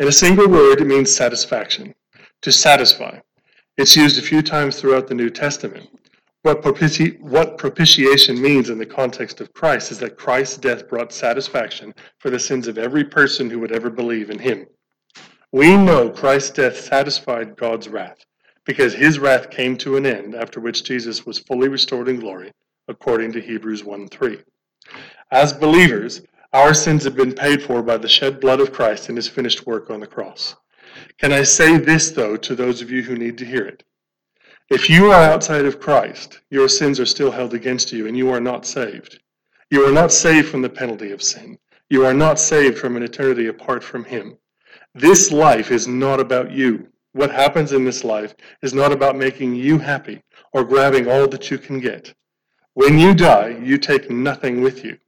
In 0.00 0.08
a 0.08 0.12
single 0.12 0.48
word, 0.48 0.82
it 0.82 0.86
means 0.86 1.14
satisfaction, 1.14 1.94
to 2.42 2.52
satisfy. 2.52 3.18
It's 3.78 3.96
used 3.96 4.18
a 4.18 4.22
few 4.22 4.42
times 4.42 4.78
throughout 4.78 5.08
the 5.08 5.14
New 5.14 5.30
Testament. 5.30 5.88
What, 6.42 6.60
propiti- 6.60 7.20
what, 7.20 7.56
propitiation 7.56 8.40
means 8.40 8.68
in 8.68 8.78
the 8.78 8.86
context 8.86 9.40
of 9.40 9.52
Christ 9.54 9.92
is 9.92 9.98
that 10.00 10.18
Christ's 10.18 10.58
death 10.58 10.88
brought 10.88 11.12
satisfaction 11.12 11.94
for 12.18 12.28
the 12.28 12.38
sins 12.38 12.68
of 12.68 12.76
every 12.76 13.04
person 13.04 13.48
who 13.48 13.60
would 13.60 13.72
ever 13.72 13.88
believe 13.88 14.28
in 14.28 14.38
him. 14.38 14.66
We 15.52 15.76
know 15.76 16.10
Christ's 16.10 16.50
death 16.50 16.78
satisfied 16.78 17.56
God's 17.56 17.88
wrath 17.88 18.18
because 18.64 18.94
his 18.94 19.18
wrath 19.18 19.50
came 19.50 19.76
to 19.78 19.96
an 19.96 20.06
end 20.06 20.34
after 20.34 20.60
which 20.60 20.84
Jesus 20.84 21.24
was 21.26 21.38
fully 21.38 21.68
restored 21.68 22.08
in 22.08 22.20
glory, 22.20 22.52
according 22.88 23.32
to 23.32 23.40
Hebrews 23.40 23.84
1 23.84 24.08
3. 24.08 24.38
As 25.30 25.52
believers, 25.52 26.22
our 26.52 26.74
sins 26.74 27.04
have 27.04 27.14
been 27.14 27.32
paid 27.32 27.62
for 27.62 27.82
by 27.82 27.96
the 27.96 28.08
shed 28.08 28.40
blood 28.40 28.60
of 28.60 28.72
Christ 28.72 29.08
and 29.08 29.16
his 29.16 29.28
finished 29.28 29.66
work 29.66 29.90
on 29.90 30.00
the 30.00 30.06
cross. 30.06 30.56
Can 31.18 31.32
I 31.32 31.44
say 31.44 31.76
this, 31.76 32.10
though, 32.10 32.36
to 32.36 32.54
those 32.54 32.82
of 32.82 32.90
you 32.90 33.02
who 33.02 33.16
need 33.16 33.38
to 33.38 33.44
hear 33.44 33.64
it? 33.64 33.84
If 34.68 34.88
you 34.88 35.10
are 35.10 35.22
outside 35.22 35.64
of 35.64 35.80
Christ, 35.80 36.40
your 36.50 36.68
sins 36.68 37.00
are 37.00 37.06
still 37.06 37.30
held 37.30 37.54
against 37.54 37.92
you 37.92 38.06
and 38.06 38.16
you 38.16 38.30
are 38.30 38.40
not 38.40 38.66
saved. 38.66 39.20
You 39.70 39.86
are 39.86 39.92
not 39.92 40.12
saved 40.12 40.48
from 40.48 40.62
the 40.62 40.68
penalty 40.68 41.12
of 41.12 41.22
sin. 41.22 41.58
You 41.88 42.04
are 42.06 42.14
not 42.14 42.38
saved 42.38 42.78
from 42.78 42.96
an 42.96 43.02
eternity 43.02 43.46
apart 43.46 43.82
from 43.82 44.04
Him. 44.04 44.38
This 44.94 45.30
life 45.30 45.70
is 45.70 45.88
not 45.88 46.20
about 46.20 46.52
you. 46.52 46.88
What 47.12 47.30
happens 47.30 47.72
in 47.72 47.84
this 47.84 48.04
life 48.04 48.34
is 48.62 48.72
not 48.72 48.92
about 48.92 49.16
making 49.16 49.54
you 49.54 49.78
happy 49.78 50.22
or 50.52 50.64
grabbing 50.64 51.10
all 51.10 51.26
that 51.28 51.50
you 51.50 51.58
can 51.58 51.80
get. 51.80 52.14
When 52.74 52.98
you 52.98 53.14
die, 53.14 53.58
you 53.62 53.78
take 53.78 54.10
nothing 54.10 54.60
with 54.60 54.84
you. 54.84 54.98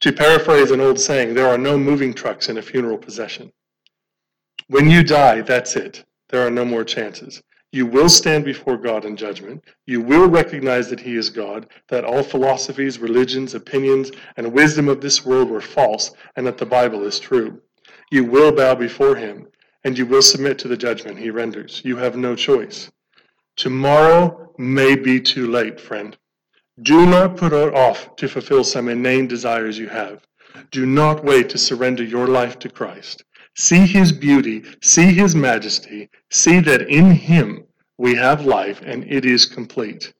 To 0.00 0.12
paraphrase 0.12 0.70
an 0.70 0.80
old 0.80 1.00
saying, 1.00 1.32
there 1.32 1.48
are 1.48 1.56
no 1.56 1.78
moving 1.78 2.12
trucks 2.12 2.50
in 2.50 2.58
a 2.58 2.62
funeral 2.62 2.98
procession. 2.98 3.50
When 4.68 4.90
you 4.90 5.02
die, 5.02 5.40
that's 5.40 5.76
it. 5.76 6.04
There 6.28 6.46
are 6.46 6.50
no 6.50 6.64
more 6.64 6.84
chances. 6.84 7.42
You 7.72 7.86
will 7.86 8.08
stand 8.08 8.44
before 8.44 8.76
God 8.76 9.04
in 9.04 9.16
judgment. 9.16 9.64
You 9.86 10.00
will 10.00 10.28
recognize 10.28 10.90
that 10.90 11.00
He 11.00 11.16
is 11.16 11.30
God, 11.30 11.68
that 11.88 12.04
all 12.04 12.22
philosophies, 12.22 12.98
religions, 12.98 13.54
opinions, 13.54 14.10
and 14.36 14.52
wisdom 14.52 14.88
of 14.88 15.00
this 15.00 15.24
world 15.24 15.50
were 15.50 15.60
false, 15.60 16.12
and 16.36 16.46
that 16.46 16.58
the 16.58 16.66
Bible 16.66 17.04
is 17.04 17.18
true. 17.18 17.60
You 18.10 18.24
will 18.24 18.52
bow 18.52 18.74
before 18.74 19.16
Him, 19.16 19.48
and 19.86 19.96
you 19.96 20.04
will 20.04 20.20
submit 20.20 20.58
to 20.58 20.66
the 20.66 20.76
judgment 20.76 21.16
He 21.16 21.30
renders. 21.30 21.80
You 21.84 21.96
have 21.98 22.16
no 22.16 22.34
choice. 22.34 22.90
Tomorrow 23.54 24.52
may 24.58 24.96
be 24.96 25.20
too 25.20 25.46
late, 25.46 25.80
friend. 25.80 26.16
Do 26.82 27.06
not 27.06 27.36
put 27.36 27.52
it 27.52 27.72
off 27.72 28.16
to 28.16 28.26
fulfill 28.26 28.64
some 28.64 28.88
inane 28.88 29.28
desires 29.28 29.78
you 29.78 29.88
have. 29.88 30.26
Do 30.72 30.86
not 30.86 31.22
wait 31.22 31.48
to 31.50 31.58
surrender 31.58 32.02
your 32.02 32.26
life 32.26 32.58
to 32.58 32.68
Christ. 32.68 33.22
See 33.54 33.86
his 33.86 34.10
beauty, 34.10 34.64
see 34.82 35.12
his 35.12 35.36
majesty, 35.36 36.10
see 36.30 36.58
that 36.58 36.88
in 36.88 37.12
him 37.12 37.64
we 37.96 38.16
have 38.16 38.44
life 38.44 38.82
and 38.84 39.04
it 39.04 39.24
is 39.24 39.46
complete. 39.46 40.12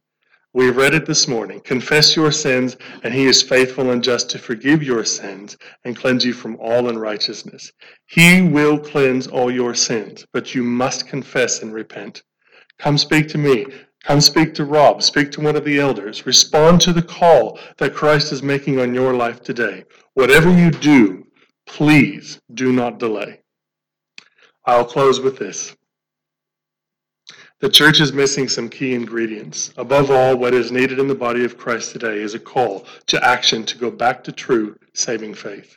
We 0.56 0.70
read 0.70 0.94
it 0.94 1.04
this 1.04 1.28
morning. 1.28 1.60
Confess 1.60 2.16
your 2.16 2.32
sins, 2.32 2.78
and 3.02 3.12
he 3.12 3.26
is 3.26 3.42
faithful 3.42 3.90
and 3.90 4.02
just 4.02 4.30
to 4.30 4.38
forgive 4.38 4.82
your 4.82 5.04
sins 5.04 5.54
and 5.84 5.94
cleanse 5.94 6.24
you 6.24 6.32
from 6.32 6.56
all 6.58 6.88
unrighteousness. 6.88 7.72
He 8.06 8.40
will 8.40 8.78
cleanse 8.78 9.26
all 9.26 9.50
your 9.50 9.74
sins, 9.74 10.24
but 10.32 10.54
you 10.54 10.62
must 10.62 11.08
confess 11.08 11.60
and 11.60 11.74
repent. 11.74 12.22
Come 12.78 12.96
speak 12.96 13.28
to 13.28 13.36
me. 13.36 13.66
Come 14.02 14.22
speak 14.22 14.54
to 14.54 14.64
Rob. 14.64 15.02
Speak 15.02 15.30
to 15.32 15.42
one 15.42 15.56
of 15.56 15.64
the 15.66 15.78
elders. 15.78 16.24
Respond 16.24 16.80
to 16.80 16.94
the 16.94 17.02
call 17.02 17.58
that 17.76 17.92
Christ 17.92 18.32
is 18.32 18.42
making 18.42 18.80
on 18.80 18.94
your 18.94 19.12
life 19.12 19.42
today. 19.42 19.84
Whatever 20.14 20.50
you 20.50 20.70
do, 20.70 21.26
please 21.66 22.40
do 22.54 22.72
not 22.72 22.98
delay. 22.98 23.42
I'll 24.64 24.86
close 24.86 25.20
with 25.20 25.38
this. 25.38 25.76
The 27.66 27.72
church 27.72 28.00
is 28.00 28.12
missing 28.12 28.48
some 28.48 28.68
key 28.68 28.94
ingredients. 28.94 29.72
Above 29.76 30.08
all, 30.08 30.36
what 30.36 30.54
is 30.54 30.70
needed 30.70 31.00
in 31.00 31.08
the 31.08 31.16
body 31.16 31.44
of 31.44 31.58
Christ 31.58 31.90
today 31.90 32.22
is 32.22 32.32
a 32.32 32.38
call 32.38 32.86
to 33.08 33.26
action 33.26 33.64
to 33.64 33.76
go 33.76 33.90
back 33.90 34.22
to 34.22 34.30
true 34.30 34.78
saving 34.92 35.34
faith. 35.34 35.76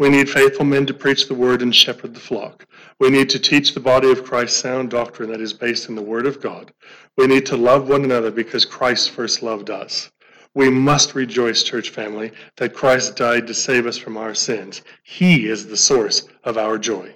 We 0.00 0.08
need 0.08 0.28
faithful 0.28 0.64
men 0.64 0.84
to 0.86 0.94
preach 0.94 1.28
the 1.28 1.36
word 1.36 1.62
and 1.62 1.72
shepherd 1.72 2.14
the 2.14 2.18
flock. 2.18 2.66
We 2.98 3.10
need 3.10 3.30
to 3.30 3.38
teach 3.38 3.72
the 3.72 3.78
body 3.78 4.10
of 4.10 4.24
Christ 4.24 4.58
sound 4.58 4.90
doctrine 4.90 5.30
that 5.30 5.40
is 5.40 5.52
based 5.52 5.88
in 5.88 5.94
the 5.94 6.02
word 6.02 6.26
of 6.26 6.42
God. 6.42 6.72
We 7.16 7.28
need 7.28 7.46
to 7.46 7.56
love 7.56 7.88
one 7.88 8.02
another 8.02 8.32
because 8.32 8.64
Christ 8.64 9.12
first 9.12 9.40
loved 9.40 9.70
us. 9.70 10.10
We 10.54 10.70
must 10.70 11.14
rejoice, 11.14 11.62
church 11.62 11.90
family, 11.90 12.32
that 12.56 12.74
Christ 12.74 13.14
died 13.14 13.46
to 13.46 13.54
save 13.54 13.86
us 13.86 13.96
from 13.96 14.16
our 14.16 14.34
sins. 14.34 14.82
He 15.04 15.48
is 15.48 15.68
the 15.68 15.76
source 15.76 16.26
of 16.42 16.58
our 16.58 16.78
joy. 16.78 17.14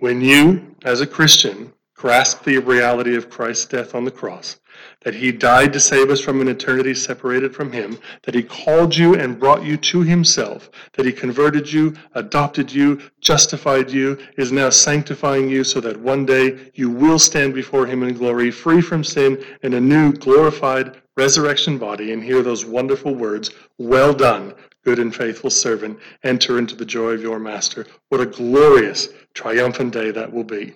When 0.00 0.20
you, 0.20 0.76
as 0.84 1.00
a 1.00 1.06
Christian, 1.06 1.72
grasp 1.96 2.44
the 2.44 2.58
reality 2.58 3.16
of 3.16 3.30
Christ's 3.30 3.64
death 3.64 3.94
on 3.94 4.04
the 4.04 4.10
cross, 4.10 4.60
that 5.00 5.14
he 5.14 5.32
died 5.32 5.72
to 5.72 5.80
save 5.80 6.10
us 6.10 6.20
from 6.20 6.42
an 6.42 6.48
eternity 6.48 6.92
separated 6.92 7.54
from 7.54 7.72
him, 7.72 7.98
that 8.24 8.34
he 8.34 8.42
called 8.42 8.94
you 8.94 9.14
and 9.14 9.40
brought 9.40 9.64
you 9.64 9.78
to 9.78 10.02
himself, 10.02 10.70
that 10.92 11.06
he 11.06 11.12
converted 11.12 11.72
you, 11.72 11.94
adopted 12.14 12.70
you, 12.70 13.00
justified 13.20 13.90
you, 13.90 14.18
is 14.36 14.52
now 14.52 14.68
sanctifying 14.68 15.48
you 15.48 15.64
so 15.64 15.80
that 15.80 15.98
one 15.98 16.26
day 16.26 16.70
you 16.74 16.90
will 16.90 17.18
stand 17.18 17.54
before 17.54 17.86
him 17.86 18.02
in 18.02 18.12
glory, 18.12 18.50
free 18.50 18.82
from 18.82 19.02
sin, 19.02 19.42
in 19.62 19.72
a 19.72 19.80
new 19.80 20.12
glorified 20.12 21.00
resurrection 21.16 21.78
body, 21.78 22.12
and 22.12 22.22
hear 22.22 22.42
those 22.42 22.66
wonderful 22.66 23.14
words, 23.14 23.50
Well 23.78 24.12
done, 24.12 24.52
good 24.84 24.98
and 24.98 25.14
faithful 25.16 25.50
servant, 25.50 25.98
enter 26.24 26.58
into 26.58 26.76
the 26.76 26.84
joy 26.84 27.12
of 27.12 27.22
your 27.22 27.38
master. 27.38 27.86
What 28.10 28.20
a 28.20 28.26
glorious, 28.26 29.08
triumphant 29.32 29.94
day 29.94 30.10
that 30.10 30.30
will 30.30 30.44
be. 30.44 30.74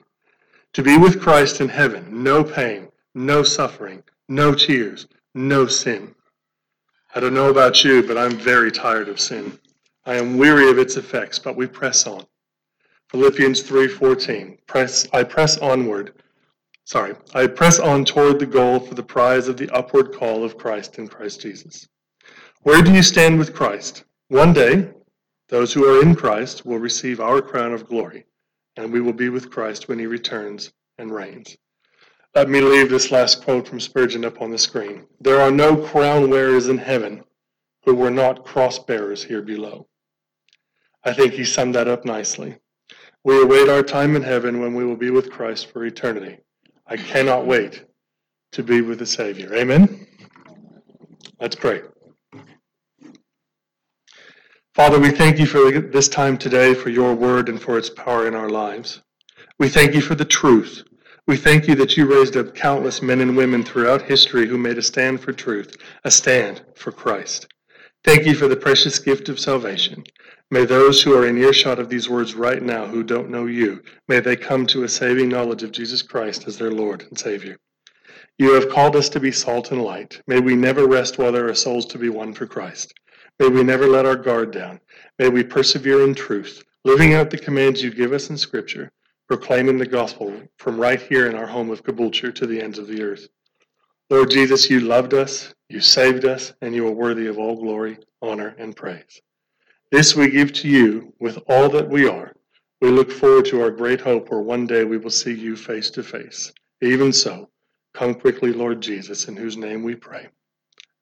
To 0.74 0.82
be 0.82 0.96
with 0.96 1.20
Christ 1.20 1.60
in 1.60 1.68
heaven, 1.68 2.22
no 2.22 2.44
pain, 2.44 2.88
no 3.14 3.42
suffering, 3.42 4.04
no 4.28 4.54
tears, 4.54 5.08
no 5.34 5.66
sin. 5.66 6.14
I 7.14 7.18
don't 7.18 7.34
know 7.34 7.50
about 7.50 7.82
you, 7.82 8.04
but 8.04 8.16
I'm 8.16 8.36
very 8.36 8.70
tired 8.70 9.08
of 9.08 9.18
sin. 9.18 9.58
I 10.06 10.14
am 10.14 10.38
weary 10.38 10.70
of 10.70 10.78
its 10.78 10.96
effects, 10.96 11.40
but 11.40 11.56
we 11.56 11.66
press 11.66 12.06
on. 12.06 12.24
Philippians 13.08 13.62
3:14. 13.62 14.58
Press 14.68 15.08
I 15.12 15.24
press 15.24 15.58
onward. 15.58 16.22
Sorry, 16.84 17.16
I 17.34 17.48
press 17.48 17.80
on 17.80 18.04
toward 18.04 18.38
the 18.38 18.46
goal 18.46 18.78
for 18.78 18.94
the 18.94 19.02
prize 19.02 19.48
of 19.48 19.56
the 19.56 19.70
upward 19.70 20.12
call 20.12 20.44
of 20.44 20.56
Christ 20.56 20.98
in 20.98 21.08
Christ 21.08 21.40
Jesus. 21.40 21.88
Where 22.62 22.82
do 22.82 22.92
you 22.92 23.02
stand 23.02 23.40
with 23.40 23.54
Christ? 23.54 24.04
One 24.28 24.52
day, 24.52 24.90
those 25.48 25.72
who 25.72 25.84
are 25.84 26.00
in 26.00 26.14
Christ 26.14 26.64
will 26.64 26.78
receive 26.78 27.18
our 27.20 27.42
crown 27.42 27.72
of 27.72 27.88
glory, 27.88 28.26
and 28.76 28.92
we 28.92 29.00
will 29.00 29.12
be 29.12 29.28
with 29.28 29.50
Christ 29.50 29.88
when 29.88 29.98
he 29.98 30.06
returns 30.06 30.72
and 30.98 31.12
reigns. 31.12 31.56
Let 32.34 32.48
me 32.48 32.60
leave 32.60 32.90
this 32.90 33.10
last 33.10 33.42
quote 33.42 33.66
from 33.66 33.80
Spurgeon 33.80 34.24
up 34.24 34.40
on 34.40 34.50
the 34.50 34.58
screen. 34.58 35.06
There 35.20 35.40
are 35.40 35.50
no 35.50 35.76
crown 35.76 36.30
wearers 36.30 36.68
in 36.68 36.78
heaven 36.78 37.24
who 37.84 37.94
were 37.94 38.10
not 38.10 38.44
cross 38.44 38.78
bearers 38.78 39.24
here 39.24 39.42
below. 39.42 39.88
I 41.04 41.12
think 41.12 41.32
he 41.32 41.44
summed 41.44 41.74
that 41.74 41.88
up 41.88 42.04
nicely. 42.04 42.56
We 43.24 43.42
await 43.42 43.68
our 43.68 43.82
time 43.82 44.16
in 44.16 44.22
heaven 44.22 44.60
when 44.60 44.74
we 44.74 44.84
will 44.84 44.96
be 44.96 45.10
with 45.10 45.30
Christ 45.30 45.72
for 45.72 45.84
eternity. 45.84 46.38
I 46.86 46.96
cannot 46.96 47.46
wait 47.46 47.84
to 48.52 48.62
be 48.62 48.80
with 48.80 48.98
the 48.98 49.06
Savior. 49.06 49.54
Amen? 49.54 50.06
Let's 51.40 51.56
pray. 51.56 51.82
Father, 54.80 54.98
we 54.98 55.10
thank 55.10 55.38
you 55.38 55.44
for 55.44 55.70
this 55.70 56.08
time 56.08 56.38
today, 56.38 56.72
for 56.72 56.88
your 56.88 57.14
word 57.14 57.50
and 57.50 57.60
for 57.60 57.76
its 57.76 57.90
power 57.90 58.26
in 58.26 58.34
our 58.34 58.48
lives. 58.48 59.02
We 59.58 59.68
thank 59.68 59.92
you 59.92 60.00
for 60.00 60.14
the 60.14 60.24
truth 60.24 60.84
we 61.26 61.36
thank 61.36 61.68
you 61.68 61.74
that 61.74 61.98
you 61.98 62.06
raised 62.06 62.34
up 62.34 62.54
countless 62.54 63.02
men 63.02 63.20
and 63.20 63.36
women 63.36 63.62
throughout 63.62 64.00
history 64.00 64.48
who 64.48 64.56
made 64.56 64.78
a 64.78 64.82
stand 64.82 65.20
for 65.20 65.32
truth, 65.32 65.76
a 66.02 66.10
stand 66.10 66.62
for 66.74 66.92
Christ. 66.92 67.46
Thank 68.04 68.24
you 68.24 68.34
for 68.34 68.48
the 68.48 68.56
precious 68.56 68.98
gift 68.98 69.28
of 69.28 69.38
salvation. 69.38 70.02
May 70.50 70.64
those 70.64 71.02
who 71.02 71.14
are 71.14 71.26
in 71.26 71.36
earshot 71.36 71.78
of 71.78 71.90
these 71.90 72.08
words 72.08 72.34
right 72.34 72.62
now 72.62 72.86
who 72.86 73.02
don't 73.02 73.28
know 73.28 73.44
you, 73.44 73.82
may 74.08 74.20
they 74.20 74.34
come 74.34 74.66
to 74.68 74.84
a 74.84 74.88
saving 74.88 75.28
knowledge 75.28 75.62
of 75.62 75.72
Jesus 75.72 76.00
Christ 76.00 76.48
as 76.48 76.56
their 76.56 76.72
Lord 76.72 77.02
and 77.02 77.18
Savior. 77.18 77.58
You 78.38 78.54
have 78.54 78.70
called 78.70 78.96
us 78.96 79.10
to 79.10 79.20
be 79.20 79.30
salt 79.30 79.72
and 79.72 79.82
light. 79.82 80.22
May 80.26 80.40
we 80.40 80.56
never 80.56 80.86
rest 80.86 81.18
while 81.18 81.32
there 81.32 81.50
are 81.50 81.54
souls 81.54 81.84
to 81.88 81.98
be 81.98 82.08
won 82.08 82.32
for 82.32 82.46
Christ. 82.46 82.94
May 83.40 83.48
we 83.48 83.64
never 83.64 83.88
let 83.88 84.06
our 84.06 84.14
guard 84.14 84.52
down. 84.52 84.78
May 85.18 85.30
we 85.30 85.42
persevere 85.42 86.04
in 86.04 86.14
truth, 86.14 86.62
living 86.84 87.14
out 87.14 87.30
the 87.30 87.38
commands 87.38 87.82
you 87.82 87.92
give 87.92 88.12
us 88.12 88.30
in 88.30 88.36
Scripture 88.36 88.92
proclaiming 89.30 89.78
the 89.78 89.86
gospel 89.86 90.42
from 90.58 90.76
right 90.76 91.00
here 91.00 91.28
in 91.28 91.36
our 91.36 91.46
home 91.46 91.70
of 91.70 91.84
Caboolture 91.84 92.34
to 92.34 92.48
the 92.48 92.60
ends 92.60 92.80
of 92.80 92.88
the 92.88 93.00
earth. 93.00 93.28
Lord 94.10 94.28
Jesus, 94.28 94.68
you 94.68 94.80
loved 94.80 95.14
us, 95.14 95.54
you 95.68 95.80
saved 95.80 96.24
us, 96.24 96.52
and 96.62 96.74
you 96.74 96.84
are 96.88 96.92
worthy 96.92 97.28
of 97.28 97.38
all 97.38 97.54
glory, 97.54 97.96
honor, 98.20 98.56
and 98.58 98.74
praise. 98.74 99.22
This 99.92 100.16
we 100.16 100.30
give 100.30 100.52
to 100.54 100.68
you 100.68 101.14
with 101.20 101.38
all 101.48 101.68
that 101.68 101.88
we 101.88 102.08
are. 102.08 102.34
We 102.80 102.90
look 102.90 103.12
forward 103.12 103.44
to 103.46 103.62
our 103.62 103.70
great 103.70 104.00
hope 104.00 104.32
where 104.32 104.40
one 104.40 104.66
day 104.66 104.82
we 104.82 104.98
will 104.98 105.10
see 105.10 105.32
you 105.32 105.54
face 105.54 105.90
to 105.90 106.02
face. 106.02 106.52
Even 106.82 107.12
so, 107.12 107.50
come 107.94 108.14
quickly, 108.14 108.52
Lord 108.52 108.80
Jesus, 108.80 109.28
in 109.28 109.36
whose 109.36 109.56
name 109.56 109.84
we 109.84 109.94
pray. 109.94 110.26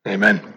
Amen. 0.07 0.47